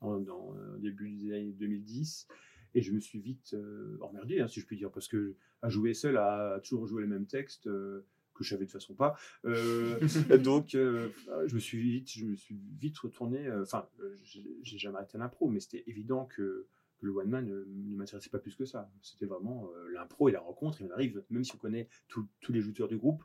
en, 0.00 0.18
dans 0.18 0.54
euh, 0.56 0.78
début 0.78 1.10
des 1.10 1.32
années 1.32 1.52
2010, 1.52 2.26
et 2.74 2.82
je 2.82 2.92
me 2.92 2.98
suis 3.00 3.20
vite 3.20 3.54
euh, 3.54 3.96
emmerdé, 4.00 4.40
hein, 4.40 4.48
si 4.48 4.60
je 4.60 4.66
puis 4.66 4.76
dire, 4.76 4.90
parce 4.90 5.06
que 5.08 5.34
à 5.62 5.68
jouer 5.68 5.94
seul, 5.94 6.16
à, 6.16 6.54
à 6.54 6.60
toujours 6.60 6.86
jouer 6.86 7.02
les 7.02 7.08
mêmes 7.08 7.26
textes. 7.26 7.66
euh, 7.66 8.04
que 8.32 8.44
je 8.44 8.50
savais 8.54 8.64
de 8.64 8.70
toute 8.70 8.80
façon 8.80 8.94
pas. 8.94 9.16
Euh, 9.44 9.98
donc, 10.42 10.74
euh, 10.74 11.10
je 11.46 11.54
me 11.54 11.60
suis 11.60 11.78
vite, 11.78 12.10
je 12.10 12.24
me 12.24 12.34
suis 12.36 12.58
vite 12.78 12.96
retourné. 12.96 13.52
Enfin, 13.52 13.86
euh, 14.00 14.16
j'ai 14.24 14.78
jamais 14.78 14.96
arrêté 14.96 15.18
l'impro, 15.18 15.46
mais 15.50 15.60
c'était 15.60 15.84
évident 15.86 16.24
que 16.24 16.66
que 17.00 17.06
le 17.06 17.12
one 17.12 17.28
man 17.28 17.48
euh, 17.50 17.64
ne 17.68 17.96
m'intéressait 17.96 18.30
pas 18.30 18.38
plus 18.38 18.54
que 18.54 18.64
ça. 18.64 18.90
C'était 19.02 19.26
vraiment 19.26 19.68
euh, 19.74 19.88
l'impro 19.92 20.28
et 20.28 20.32
la 20.32 20.40
rencontre. 20.40 20.80
Et 20.80 20.84
on 20.84 20.90
arrive, 20.90 21.24
même 21.30 21.42
si 21.44 21.54
on 21.54 21.58
connaît 21.58 21.88
tous 22.08 22.28
tous 22.40 22.52
les 22.52 22.60
jouteurs 22.60 22.88
du 22.88 22.98
groupe, 22.98 23.24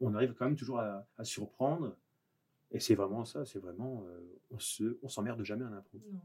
on 0.00 0.14
arrive 0.14 0.34
quand 0.34 0.44
même 0.46 0.56
toujours 0.56 0.78
à, 0.78 1.06
à 1.18 1.24
surprendre. 1.24 1.96
Et 2.70 2.80
c'est 2.80 2.94
vraiment 2.94 3.24
ça, 3.24 3.44
c'est 3.44 3.58
vraiment, 3.60 4.04
euh, 4.06 4.20
on 4.50 4.58
se, 4.58 4.98
on 5.02 5.08
s'emmerde 5.08 5.42
jamais 5.44 5.64
à 5.64 5.70
l'impro. 5.70 6.00
Non. 6.10 6.20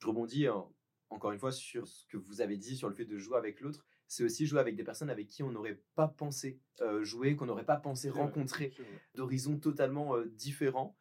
Je 0.00 0.06
rebondis 0.06 0.48
en- 0.48 0.72
encore 1.10 1.32
une 1.32 1.38
fois 1.38 1.52
sur 1.52 1.86
ce 1.88 2.06
que 2.06 2.16
vous 2.16 2.40
avez 2.40 2.56
dit 2.56 2.76
sur 2.76 2.88
le 2.88 2.94
fait 2.94 3.04
de 3.04 3.16
jouer 3.18 3.36
avec 3.38 3.60
l'autre. 3.60 3.86
C'est 4.06 4.24
aussi 4.24 4.46
jouer 4.46 4.60
avec 4.60 4.76
des 4.76 4.84
personnes 4.84 5.10
avec 5.10 5.26
qui 5.26 5.42
on 5.42 5.50
n'aurait 5.50 5.82
pas 5.94 6.08
pensé 6.08 6.58
euh, 6.80 7.04
jouer, 7.04 7.36
qu'on 7.36 7.46
n'aurait 7.46 7.64
pas 7.66 7.76
pensé 7.76 8.08
rencontrer, 8.10 8.72
d'horizons 9.14 9.58
totalement 9.58 10.16
euh, 10.16 10.26
différents. 10.26 10.96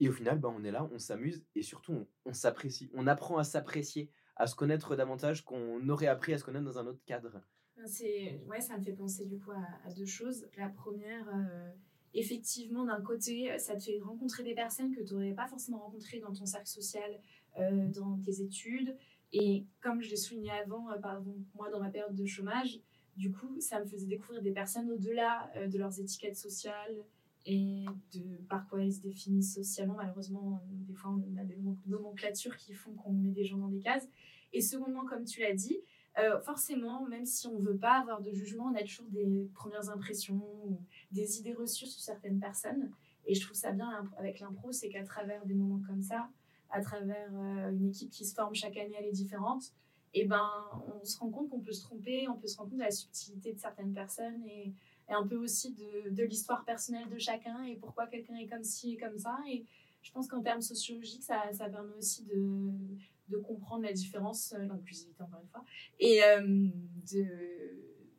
Et 0.00 0.08
au 0.08 0.12
final, 0.12 0.38
ben, 0.38 0.52
on 0.54 0.62
est 0.64 0.70
là, 0.70 0.88
on 0.92 0.98
s'amuse 0.98 1.44
et 1.54 1.62
surtout 1.62 2.06
on, 2.24 2.32
s'apprécie. 2.32 2.90
On 2.94 3.06
apprend 3.06 3.38
à 3.38 3.44
s'apprécier, 3.44 4.10
à 4.36 4.46
se 4.46 4.54
connaître 4.54 4.94
davantage 4.94 5.44
qu'on 5.44 5.88
aurait 5.88 6.06
appris 6.06 6.34
à 6.34 6.38
se 6.38 6.44
connaître 6.44 6.64
dans 6.64 6.78
un 6.78 6.86
autre 6.86 7.02
cadre. 7.06 7.40
C'est, 7.86 8.40
ouais, 8.46 8.60
ça 8.60 8.76
me 8.76 8.82
fait 8.82 8.92
penser 8.92 9.24
du 9.24 9.38
coup 9.38 9.52
à, 9.52 9.90
deux 9.94 10.06
choses. 10.06 10.48
La 10.58 10.68
première, 10.68 11.28
euh, 11.28 11.70
effectivement, 12.14 12.84
d'un 12.84 13.00
côté, 13.00 13.58
ça 13.58 13.76
te 13.76 13.84
fait 13.84 13.98
rencontrer 14.00 14.42
des 14.42 14.54
personnes 14.54 14.94
que 14.94 15.02
tu 15.02 15.14
n'aurais 15.14 15.32
pas 15.32 15.46
forcément 15.46 15.78
rencontrées 15.78 16.20
dans 16.20 16.32
ton 16.32 16.46
cercle 16.46 16.68
social, 16.68 17.18
euh, 17.58 17.86
dans 17.88 18.18
tes 18.18 18.42
études. 18.42 18.96
Et 19.32 19.66
comme 19.80 20.02
je 20.02 20.10
l'ai 20.10 20.16
souligné 20.16 20.50
avant, 20.50 20.90
euh, 20.90 20.98
moi, 21.54 21.70
dans 21.70 21.80
ma 21.80 21.90
période 21.90 22.14
de 22.14 22.26
chômage, 22.26 22.80
du 23.16 23.32
coup, 23.32 23.60
ça 23.60 23.80
me 23.80 23.86
faisait 23.86 24.06
découvrir 24.06 24.42
des 24.42 24.52
personnes 24.52 24.90
au-delà 24.90 25.50
de 25.68 25.78
leurs 25.78 25.98
étiquettes 25.98 26.36
sociales 26.36 27.02
et 27.46 27.86
de 28.12 28.36
par 28.48 28.68
quoi 28.68 28.82
ils 28.82 28.92
se 28.92 29.00
définissent 29.00 29.54
socialement. 29.54 29.94
Malheureusement, 29.94 30.60
des 30.68 30.94
fois, 30.94 31.12
on 31.12 31.36
a 31.38 31.44
des 31.44 31.56
nom- 31.56 31.78
nomenclatures 31.86 32.56
qui 32.56 32.74
font 32.74 32.92
qu'on 32.92 33.12
met 33.12 33.30
des 33.30 33.44
gens 33.44 33.58
dans 33.58 33.68
des 33.68 33.78
cases. 33.78 34.08
Et 34.52 34.60
secondement, 34.60 35.04
comme 35.04 35.24
tu 35.24 35.40
l'as 35.40 35.54
dit, 35.54 35.78
euh, 36.18 36.40
forcément, 36.40 37.06
même 37.06 37.24
si 37.24 37.46
on 37.46 37.58
veut 37.58 37.76
pas 37.76 38.00
avoir 38.00 38.20
de 38.20 38.32
jugement, 38.32 38.66
on 38.72 38.74
a 38.74 38.82
toujours 38.82 39.06
des 39.10 39.48
premières 39.54 39.90
impressions 39.90 40.42
ou 40.64 40.80
des 41.12 41.38
idées 41.38 41.54
reçues 41.54 41.86
sur 41.86 42.00
certaines 42.00 42.40
personnes. 42.40 42.90
Et 43.26 43.34
je 43.34 43.40
trouve 43.44 43.56
ça 43.56 43.72
bien 43.72 44.08
avec 44.18 44.40
l'impro, 44.40 44.72
c'est 44.72 44.88
qu'à 44.88 45.04
travers 45.04 45.44
des 45.46 45.54
moments 45.54 45.82
comme 45.86 46.02
ça, 46.02 46.28
à 46.70 46.80
travers 46.80 47.30
euh, 47.34 47.70
une 47.70 47.88
équipe 47.88 48.10
qui 48.10 48.24
se 48.24 48.34
forme 48.34 48.54
chaque 48.54 48.76
année, 48.76 48.94
elle 48.98 49.06
est 49.06 49.12
différente, 49.12 49.72
et 50.14 50.24
ben 50.24 50.48
on 51.00 51.04
se 51.04 51.18
rend 51.18 51.30
compte 51.30 51.50
qu'on 51.50 51.60
peut 51.60 51.72
se 51.72 51.82
tromper, 51.82 52.28
on 52.28 52.36
peut 52.36 52.46
se 52.46 52.56
rendre 52.56 52.70
compte 52.70 52.78
de 52.78 52.84
la 52.84 52.90
subtilité 52.90 53.52
de 53.52 53.58
certaines 53.58 53.92
personnes 53.92 54.42
et 55.08 55.12
un 55.12 55.26
peu 55.26 55.36
aussi 55.36 55.74
de, 55.74 56.10
de 56.10 56.24
l'histoire 56.24 56.64
personnelle 56.64 57.08
de 57.08 57.18
chacun 57.18 57.64
et 57.64 57.76
pourquoi 57.76 58.06
quelqu'un 58.06 58.36
est 58.36 58.46
comme 58.46 58.64
ci 58.64 58.94
et 58.94 58.96
comme 58.96 59.18
ça. 59.18 59.38
Et 59.48 59.64
je 60.02 60.12
pense 60.12 60.28
qu'en 60.28 60.42
termes 60.42 60.60
sociologiques, 60.62 61.24
ça, 61.24 61.52
ça 61.52 61.68
permet 61.68 61.94
aussi 61.94 62.24
de, 62.24 62.70
de 63.28 63.36
comprendre 63.38 63.84
la 63.84 63.92
différence, 63.92 64.52
euh, 64.52 64.64
l'inclusivité 64.66 65.22
encore 65.22 65.40
une 65.40 65.48
fois, 65.48 65.64
et 65.98 66.22
euh, 66.24 66.68
de 67.12 67.26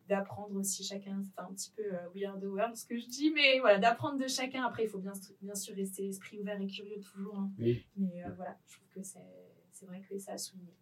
d'apprendre 0.08 0.56
aussi 0.56 0.86
chacun, 0.86 1.22
c'est 1.22 1.38
un 1.42 1.52
petit 1.52 1.70
peu 1.76 1.84
euh, 1.84 2.10
we 2.16 2.24
are 2.24 2.40
the 2.40 2.46
world 2.46 2.74
ce 2.78 2.86
que 2.86 2.98
je 2.98 3.08
dis, 3.08 3.30
mais 3.32 3.60
voilà, 3.60 3.78
d'apprendre 3.78 4.18
de 4.18 4.28
chacun. 4.28 4.64
Après, 4.64 4.86
il 4.86 4.90
faut 4.90 5.00
bien, 5.00 5.12
bien 5.42 5.54
sûr 5.54 5.76
rester 5.76 6.04
l'esprit 6.04 6.40
ouvert 6.40 6.62
et 6.62 6.68
curieux 6.68 7.02
toujours, 7.02 7.38
hein. 7.38 7.52
Oui. 7.60 7.86
mais 7.98 8.24
euh, 8.24 8.30
voilà, 8.38 8.58
je 8.68 8.78
trouve 8.78 8.88
que 8.88 9.04
c'est 9.04 9.20
c'est 9.74 9.86
vrai 9.86 10.02
que 10.02 10.18
ça 10.18 10.32
a 10.32 10.38
souligné. 10.38 10.74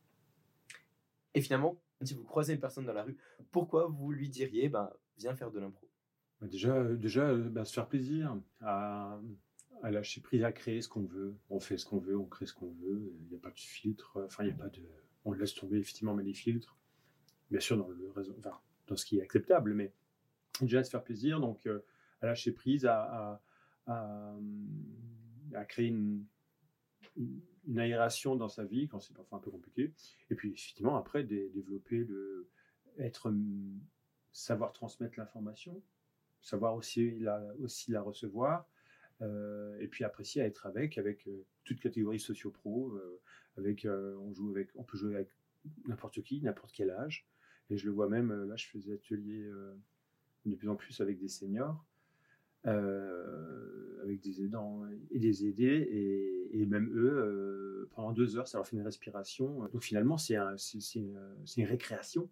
Et 1.33 1.41
finalement, 1.41 1.75
si 2.01 2.13
vous 2.13 2.23
croisez 2.23 2.53
une 2.53 2.59
personne 2.59 2.85
dans 2.85 2.93
la 2.93 3.03
rue, 3.03 3.17
pourquoi 3.51 3.87
vous 3.87 4.11
lui 4.11 4.29
diriez, 4.29 4.69
ben, 4.69 4.89
viens 5.17 5.35
faire 5.35 5.51
de 5.51 5.59
l'impro? 5.59 5.89
Déjà, 6.45 6.75
euh, 6.75 6.95
déjà 6.95 7.29
euh, 7.29 7.49
bah, 7.49 7.65
se 7.65 7.73
faire 7.73 7.88
plaisir, 7.88 8.38
à, 8.62 9.19
lâcher 9.84 10.21
prise, 10.21 10.43
à 10.43 10.51
créer 10.51 10.81
ce 10.81 10.89
qu'on 10.89 11.05
veut. 11.05 11.36
On 11.49 11.60
fait 11.60 11.77
ce 11.77 11.86
qu'on 11.86 11.99
veut, 11.99 12.17
on 12.17 12.25
crée 12.25 12.45
ce 12.45 12.53
qu'on 12.53 12.71
veut. 12.71 13.12
Il 13.21 13.29
n'y 13.29 13.36
a 13.36 13.39
pas 13.39 13.51
de 13.51 13.60
filtre. 13.60 14.27
Il 14.39 14.45
n'y 14.45 14.51
a 14.51 14.55
pas 14.55 14.69
de. 14.69 14.81
On 15.25 15.34
laisse 15.34 15.53
tomber 15.53 15.77
effectivement, 15.77 16.13
mais 16.13 16.23
les 16.23 16.34
filtres. 16.34 16.77
Bien 17.51 17.60
sûr, 17.60 17.77
dans 17.77 17.88
le 17.88 18.10
raison, 18.12 18.36
enfin, 18.39 18.60
dans 18.88 18.95
ce 18.95 19.05
qui 19.05 19.17
est 19.17 19.21
acceptable, 19.21 19.73
mais 19.73 19.93
déjà 20.62 20.84
se 20.84 20.89
faire 20.89 21.03
plaisir. 21.03 21.39
Donc, 21.39 21.65
euh, 21.67 21.79
à 22.21 22.27
lâcher 22.27 22.51
prise, 22.51 22.86
à, 22.86 23.41
créer 25.67 25.88
une, 25.88 26.25
aération 27.77 28.36
dans 28.36 28.49
sa 28.49 28.63
vie 28.63 28.88
quand 28.88 28.99
c'est 28.99 29.13
parfois 29.13 29.38
un 29.38 29.41
peu 29.41 29.51
compliqué. 29.51 29.93
Et 30.29 30.36
puis, 30.36 30.51
effectivement, 30.51 30.97
après, 30.97 31.23
dé- 31.23 31.49
développer 31.49 31.97
le. 31.97 32.49
être. 32.97 33.31
savoir 34.31 34.73
transmettre 34.73 35.19
l'information 35.19 35.81
savoir 36.45 36.75
aussi 36.75 37.19
la, 37.19 37.43
aussi 37.60 37.91
la 37.91 38.01
recevoir, 38.01 38.69
euh, 39.21 39.77
et 39.79 39.88
puis 39.88 40.03
apprécier 40.03 40.41
à 40.41 40.45
être 40.45 40.67
avec, 40.67 40.97
avec 40.97 41.27
euh, 41.27 41.43
toute 41.63 41.79
catégorie 41.79 42.19
socio-pro. 42.19 42.93
euh, 42.93 43.19
avec, 43.58 43.88
on, 43.88 44.34
joue 44.34 44.49
avec, 44.51 44.69
on 44.75 44.84
peut 44.84 44.97
jouer 44.97 45.15
avec 45.15 45.29
n'importe 45.88 46.21
qui, 46.21 46.41
n'importe 46.41 46.73
quel 46.73 46.91
âge. 46.91 47.25
Et 47.69 47.77
je 47.77 47.86
le 47.86 47.93
vois 47.93 48.10
même, 48.10 48.31
là, 48.49 48.58
je 48.58 48.67
faisais 48.67 48.93
atelier 48.93 49.43
euh, 49.45 49.73
de 50.45 50.55
plus 50.55 50.67
en 50.67 50.75
plus 50.75 50.99
avec 50.99 51.17
des 51.17 51.29
seniors, 51.29 51.86
avec 52.65 54.19
des 54.19 54.43
aidants 54.43 54.86
et 55.10 55.19
des 55.19 55.47
aidés, 55.47 55.88
et, 56.51 56.65
même 56.65 56.89
eux, 56.93 57.88
pendant 57.91 58.12
deux 58.12 58.38
heures, 58.38 58.47
ça 58.47 58.58
leur 58.58 58.67
fait 58.67 58.75
une 58.75 58.81
respiration. 58.84 59.69
Donc 59.69 59.84
finalement, 59.84 60.17
c'est 60.17 60.36
un, 60.36 60.58
une, 60.95 61.17
une 61.55 61.65
récréation, 61.65 62.29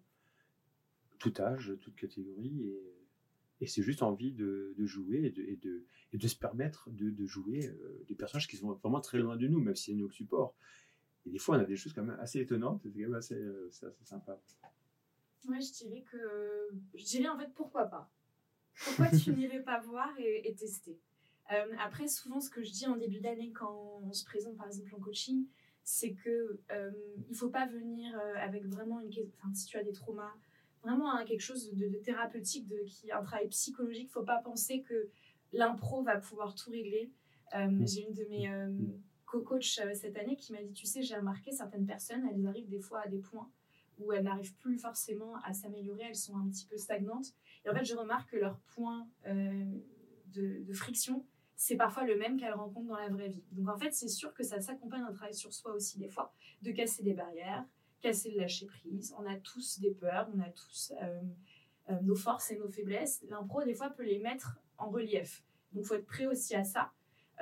tout 1.18 1.32
âge, 1.38 1.72
toute 1.80 1.96
catégorie, 1.96 2.76
et 3.60 3.66
c'est 3.66 3.82
juste 3.82 4.02
envie 4.02 4.32
de, 4.32 4.74
de 4.76 4.86
jouer 4.86 5.24
et 5.24 5.30
de, 5.30 5.42
et, 5.42 5.56
de, 5.56 5.86
et 6.12 6.18
de 6.18 6.28
se 6.28 6.36
permettre 6.36 6.90
de, 6.90 7.10
de 7.10 7.26
jouer 7.26 7.66
euh, 7.68 8.04
des 8.08 8.14
personnages 8.14 8.48
qui 8.48 8.56
sont 8.56 8.72
vraiment 8.72 9.00
très 9.00 9.18
loin 9.18 9.36
de 9.36 9.46
nous, 9.46 9.60
même 9.60 9.76
si 9.76 9.92
c'est 9.92 9.94
nous 9.94 10.06
le 10.08 10.12
support. 10.12 10.54
Et 11.26 11.30
des 11.30 11.38
fois, 11.38 11.56
on 11.56 11.60
a 11.60 11.64
des 11.64 11.76
choses 11.76 11.92
quand 11.92 12.02
même 12.02 12.18
assez 12.20 12.40
étonnantes, 12.40 12.80
c'est 12.82 12.90
quand 12.90 12.98
même 12.98 13.14
assez, 13.14 13.34
euh, 13.34 13.68
assez 13.70 14.04
sympa. 14.04 14.38
Moi, 15.46 15.58
je 15.60 15.72
dirais 15.72 16.04
que. 16.10 16.68
Je 16.94 17.04
dirais 17.04 17.28
en 17.28 17.38
fait, 17.38 17.52
pourquoi 17.54 17.84
pas 17.84 18.10
Pourquoi 18.84 19.10
tu 19.10 19.32
n'irais 19.34 19.62
pas 19.62 19.80
voir 19.80 20.12
et, 20.18 20.48
et 20.48 20.54
tester? 20.54 20.98
Euh, 21.52 21.74
après, 21.78 22.08
souvent, 22.08 22.40
ce 22.40 22.50
que 22.50 22.62
je 22.62 22.72
dis 22.72 22.86
en 22.86 22.96
début 22.96 23.20
d'année 23.20 23.52
quand 23.52 24.00
on 24.02 24.12
se 24.12 24.24
présente, 24.24 24.56
par 24.56 24.66
exemple, 24.66 24.94
en 24.94 25.00
coaching, 25.00 25.46
c'est 25.82 26.14
que 26.14 26.60
euh, 26.70 26.90
il 27.28 27.36
faut 27.36 27.50
pas 27.50 27.66
venir 27.66 28.18
avec 28.36 28.64
vraiment 28.66 29.00
une 29.00 29.10
enfin, 29.38 29.52
si 29.54 29.66
tu 29.66 29.76
as 29.76 29.84
des 29.84 29.92
traumas, 29.92 30.34
vraiment 30.84 31.14
hein, 31.14 31.24
quelque 31.24 31.40
chose 31.40 31.72
de, 31.74 31.88
thérapeutique, 31.98 32.66
de, 32.66 32.78
qui 32.86 33.10
un 33.10 33.22
travail 33.22 33.48
psychologique. 33.48 34.10
Faut 34.10 34.22
pas 34.22 34.40
penser 34.42 34.82
que 34.82 35.08
l'impro 35.52 36.02
va 36.02 36.18
pouvoir 36.18 36.54
tout 36.54 36.70
régler. 36.70 37.10
Euh, 37.54 37.66
mm. 37.66 37.86
J'ai 37.86 38.06
une 38.06 38.14
de 38.14 38.24
mes 38.24 38.50
co-coachs 39.26 39.80
cette 39.94 40.16
année 40.16 40.36
qui 40.36 40.52
m'a 40.52 40.62
dit, 40.62 40.72
tu 40.72 40.86
sais, 40.86 41.02
j'ai 41.02 41.16
remarqué 41.16 41.50
certaines 41.50 41.86
personnes, 41.86 42.28
elles 42.32 42.46
arrivent 42.46 42.68
des 42.68 42.80
fois 42.80 43.00
à 43.00 43.08
des 43.08 43.18
points 43.18 43.50
où 43.98 44.12
elles 44.12 44.24
n'arrivent 44.24 44.56
plus 44.56 44.78
forcément 44.78 45.36
à 45.44 45.52
s'améliorer, 45.52 46.02
elles 46.08 46.16
sont 46.16 46.36
un 46.36 46.48
petit 46.48 46.66
peu 46.66 46.76
stagnantes. 46.76 47.26
Et 47.64 47.70
en 47.70 47.74
fait, 47.74 47.84
je 47.84 47.94
remarque 47.94 48.30
que 48.30 48.36
leur 48.36 48.58
point 48.74 49.08
de, 49.24 50.64
de 50.64 50.72
friction, 50.72 51.24
c'est 51.56 51.76
parfois 51.76 52.04
le 52.04 52.16
même 52.16 52.38
qu'elle 52.38 52.52
rencontre 52.52 52.88
dans 52.88 52.96
la 52.96 53.08
vraie 53.08 53.28
vie. 53.28 53.44
Donc 53.52 53.68
en 53.68 53.78
fait, 53.78 53.92
c'est 53.92 54.08
sûr 54.08 54.34
que 54.34 54.42
ça 54.42 54.60
s'accompagne 54.60 55.02
d'un 55.02 55.12
travail 55.12 55.34
sur 55.34 55.52
soi 55.52 55.72
aussi 55.72 55.98
des 55.98 56.08
fois, 56.08 56.34
de 56.62 56.72
casser 56.72 57.02
des 57.02 57.14
barrières, 57.14 57.64
casser 58.04 58.30
le 58.30 58.40
lâcher 58.40 58.66
prise. 58.66 59.14
On 59.18 59.26
a 59.26 59.36
tous 59.36 59.80
des 59.80 59.90
peurs, 59.90 60.28
on 60.34 60.40
a 60.40 60.50
tous 60.50 60.92
euh, 61.02 61.20
euh, 61.90 62.00
nos 62.02 62.14
forces 62.14 62.50
et 62.50 62.58
nos 62.58 62.68
faiblesses. 62.68 63.24
L'impro, 63.28 63.62
des 63.64 63.74
fois, 63.74 63.90
peut 63.90 64.04
les 64.04 64.18
mettre 64.18 64.58
en 64.76 64.90
relief. 64.90 65.42
Donc 65.72 65.84
il 65.84 65.86
faut 65.86 65.94
être 65.94 66.06
prêt 66.06 66.26
aussi 66.26 66.54
à 66.54 66.64
ça. 66.64 66.92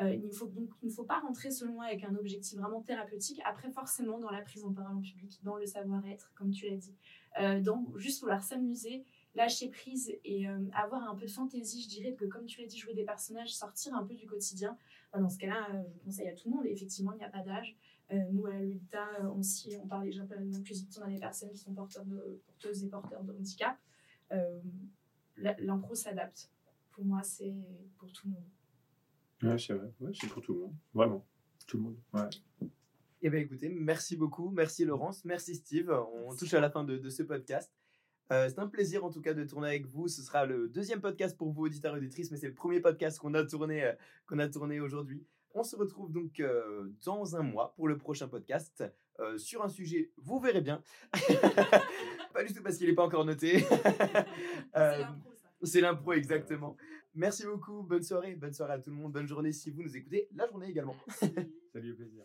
Euh, 0.00 0.14
il 0.14 0.32
faut, 0.32 0.46
donc, 0.46 0.70
il 0.82 0.88
ne 0.88 0.94
faut 0.94 1.04
pas 1.04 1.18
rentrer 1.18 1.50
selon 1.50 1.74
moi 1.74 1.84
avec 1.86 2.04
un 2.04 2.14
objectif 2.14 2.58
vraiment 2.58 2.80
thérapeutique. 2.80 3.40
Après, 3.44 3.70
forcément, 3.70 4.18
dans 4.18 4.30
la 4.30 4.40
prise 4.40 4.64
en 4.64 4.72
parole 4.72 4.96
en 4.96 5.00
public, 5.00 5.40
dans 5.42 5.56
le 5.56 5.66
savoir-être, 5.66 6.32
comme 6.34 6.50
tu 6.50 6.66
l'as 6.68 6.76
dit, 6.76 6.94
dans 7.62 7.84
juste 7.96 8.20
vouloir 8.20 8.42
s'amuser, 8.42 9.04
lâcher 9.34 9.68
prise 9.68 10.12
et 10.24 10.48
euh, 10.48 10.58
avoir 10.74 11.08
un 11.08 11.14
peu 11.14 11.26
de 11.26 11.30
fantaisie, 11.30 11.82
je 11.82 11.88
dirais 11.88 12.14
que 12.14 12.24
comme 12.24 12.46
tu 12.46 12.60
l'as 12.60 12.66
dit, 12.66 12.78
jouer 12.78 12.94
des 12.94 13.04
personnages, 13.04 13.54
sortir 13.54 13.94
un 13.94 14.04
peu 14.04 14.14
du 14.14 14.26
quotidien. 14.26 14.76
Dans 15.20 15.28
ce 15.28 15.38
cas-là, 15.38 15.68
euh, 15.74 15.82
je 15.94 16.04
conseille 16.04 16.28
à 16.28 16.34
tout 16.34 16.48
le 16.48 16.56
monde. 16.56 16.66
effectivement, 16.66 17.12
il 17.12 17.18
n'y 17.18 17.24
a 17.24 17.28
pas 17.28 17.42
d'âge. 17.42 17.76
Euh, 18.12 18.18
nous, 18.30 18.46
à 18.46 18.54
l'ULTA, 18.58 19.06
on, 19.22 19.40
on 19.82 19.86
parle 19.86 20.04
déjà 20.04 20.24
d'inclusivité, 20.24 21.00
on 21.00 21.06
a 21.06 21.10
des 21.10 21.18
personnes 21.18 21.50
qui 21.50 21.58
sont 21.58 21.72
porteurs 21.72 22.04
de, 22.04 22.40
porteuses 22.46 22.84
et 22.84 22.88
porteurs 22.88 23.22
de 23.22 23.32
handicap. 23.32 23.76
L'impro 25.36 25.94
s'adapte. 25.94 26.50
Pour 26.90 27.04
moi, 27.04 27.22
c'est 27.22 27.54
pour 27.98 28.12
tout 28.12 28.28
le 28.28 28.34
monde. 28.34 28.44
Ouais, 29.42 29.58
c'est 29.58 29.74
vrai. 29.74 29.90
Ouais, 30.00 30.12
c'est 30.18 30.28
pour 30.28 30.42
tout 30.42 30.54
le 30.54 30.60
monde. 30.60 30.74
Vraiment. 30.94 31.24
Tout 31.66 31.78
le 31.78 31.82
monde. 31.84 31.96
Ouais. 32.12 32.68
Eh 33.22 33.30
bien, 33.30 33.40
écoutez, 33.40 33.68
merci 33.68 34.16
beaucoup. 34.16 34.50
Merci 34.50 34.84
Laurence. 34.84 35.24
Merci 35.24 35.54
Steve. 35.54 35.90
On 35.90 36.34
touche 36.34 36.52
à 36.54 36.60
la 36.60 36.70
fin 36.70 36.84
de, 36.84 36.98
de 36.98 37.08
ce 37.08 37.22
podcast. 37.22 37.72
Euh, 38.32 38.48
c'est 38.48 38.58
un 38.58 38.66
plaisir 38.66 39.04
en 39.04 39.10
tout 39.10 39.20
cas 39.20 39.34
de 39.34 39.44
tourner 39.44 39.68
avec 39.68 39.86
vous. 39.86 40.08
Ce 40.08 40.22
sera 40.22 40.46
le 40.46 40.68
deuxième 40.68 41.02
podcast 41.02 41.36
pour 41.36 41.52
vous, 41.52 41.66
auditeurs 41.66 41.94
et 41.94 41.98
auditrices, 41.98 42.30
mais 42.30 42.38
c'est 42.38 42.48
le 42.48 42.54
premier 42.54 42.80
podcast 42.80 43.18
qu'on 43.18 43.34
a 43.34 43.44
tourné, 43.44 43.84
euh, 43.84 43.92
qu'on 44.26 44.38
a 44.38 44.48
tourné 44.48 44.80
aujourd'hui. 44.80 45.26
On 45.54 45.62
se 45.62 45.76
retrouve 45.76 46.10
donc 46.10 46.40
euh, 46.40 46.88
dans 47.04 47.36
un 47.36 47.42
mois 47.42 47.74
pour 47.76 47.88
le 47.88 47.98
prochain 47.98 48.28
podcast 48.28 48.84
sur 49.36 49.62
un 49.62 49.68
sujet, 49.68 50.10
vous 50.16 50.40
verrez 50.40 50.62
bien. 50.62 50.82
pas 52.34 52.42
du 52.42 52.52
tout 52.52 52.60
parce 52.60 52.76
qu'il 52.76 52.88
n'est 52.88 52.94
pas 52.94 53.04
encore 53.04 53.24
noté. 53.24 53.64
c'est 55.62 55.80
l'impro, 55.80 56.14
exactement. 56.14 56.76
Merci 57.14 57.44
beaucoup, 57.44 57.82
bonne 57.82 58.02
soirée, 58.02 58.34
bonne 58.34 58.52
soirée 58.52 58.72
à 58.72 58.78
tout 58.80 58.90
le 58.90 58.96
monde, 58.96 59.12
bonne 59.12 59.28
journée 59.28 59.52
si 59.52 59.70
vous 59.70 59.82
nous 59.82 59.96
écoutez, 59.96 60.28
la 60.34 60.48
journée 60.48 60.70
également. 60.70 60.96
Salut, 61.72 61.92
au 61.92 61.94
plaisir. 61.94 62.24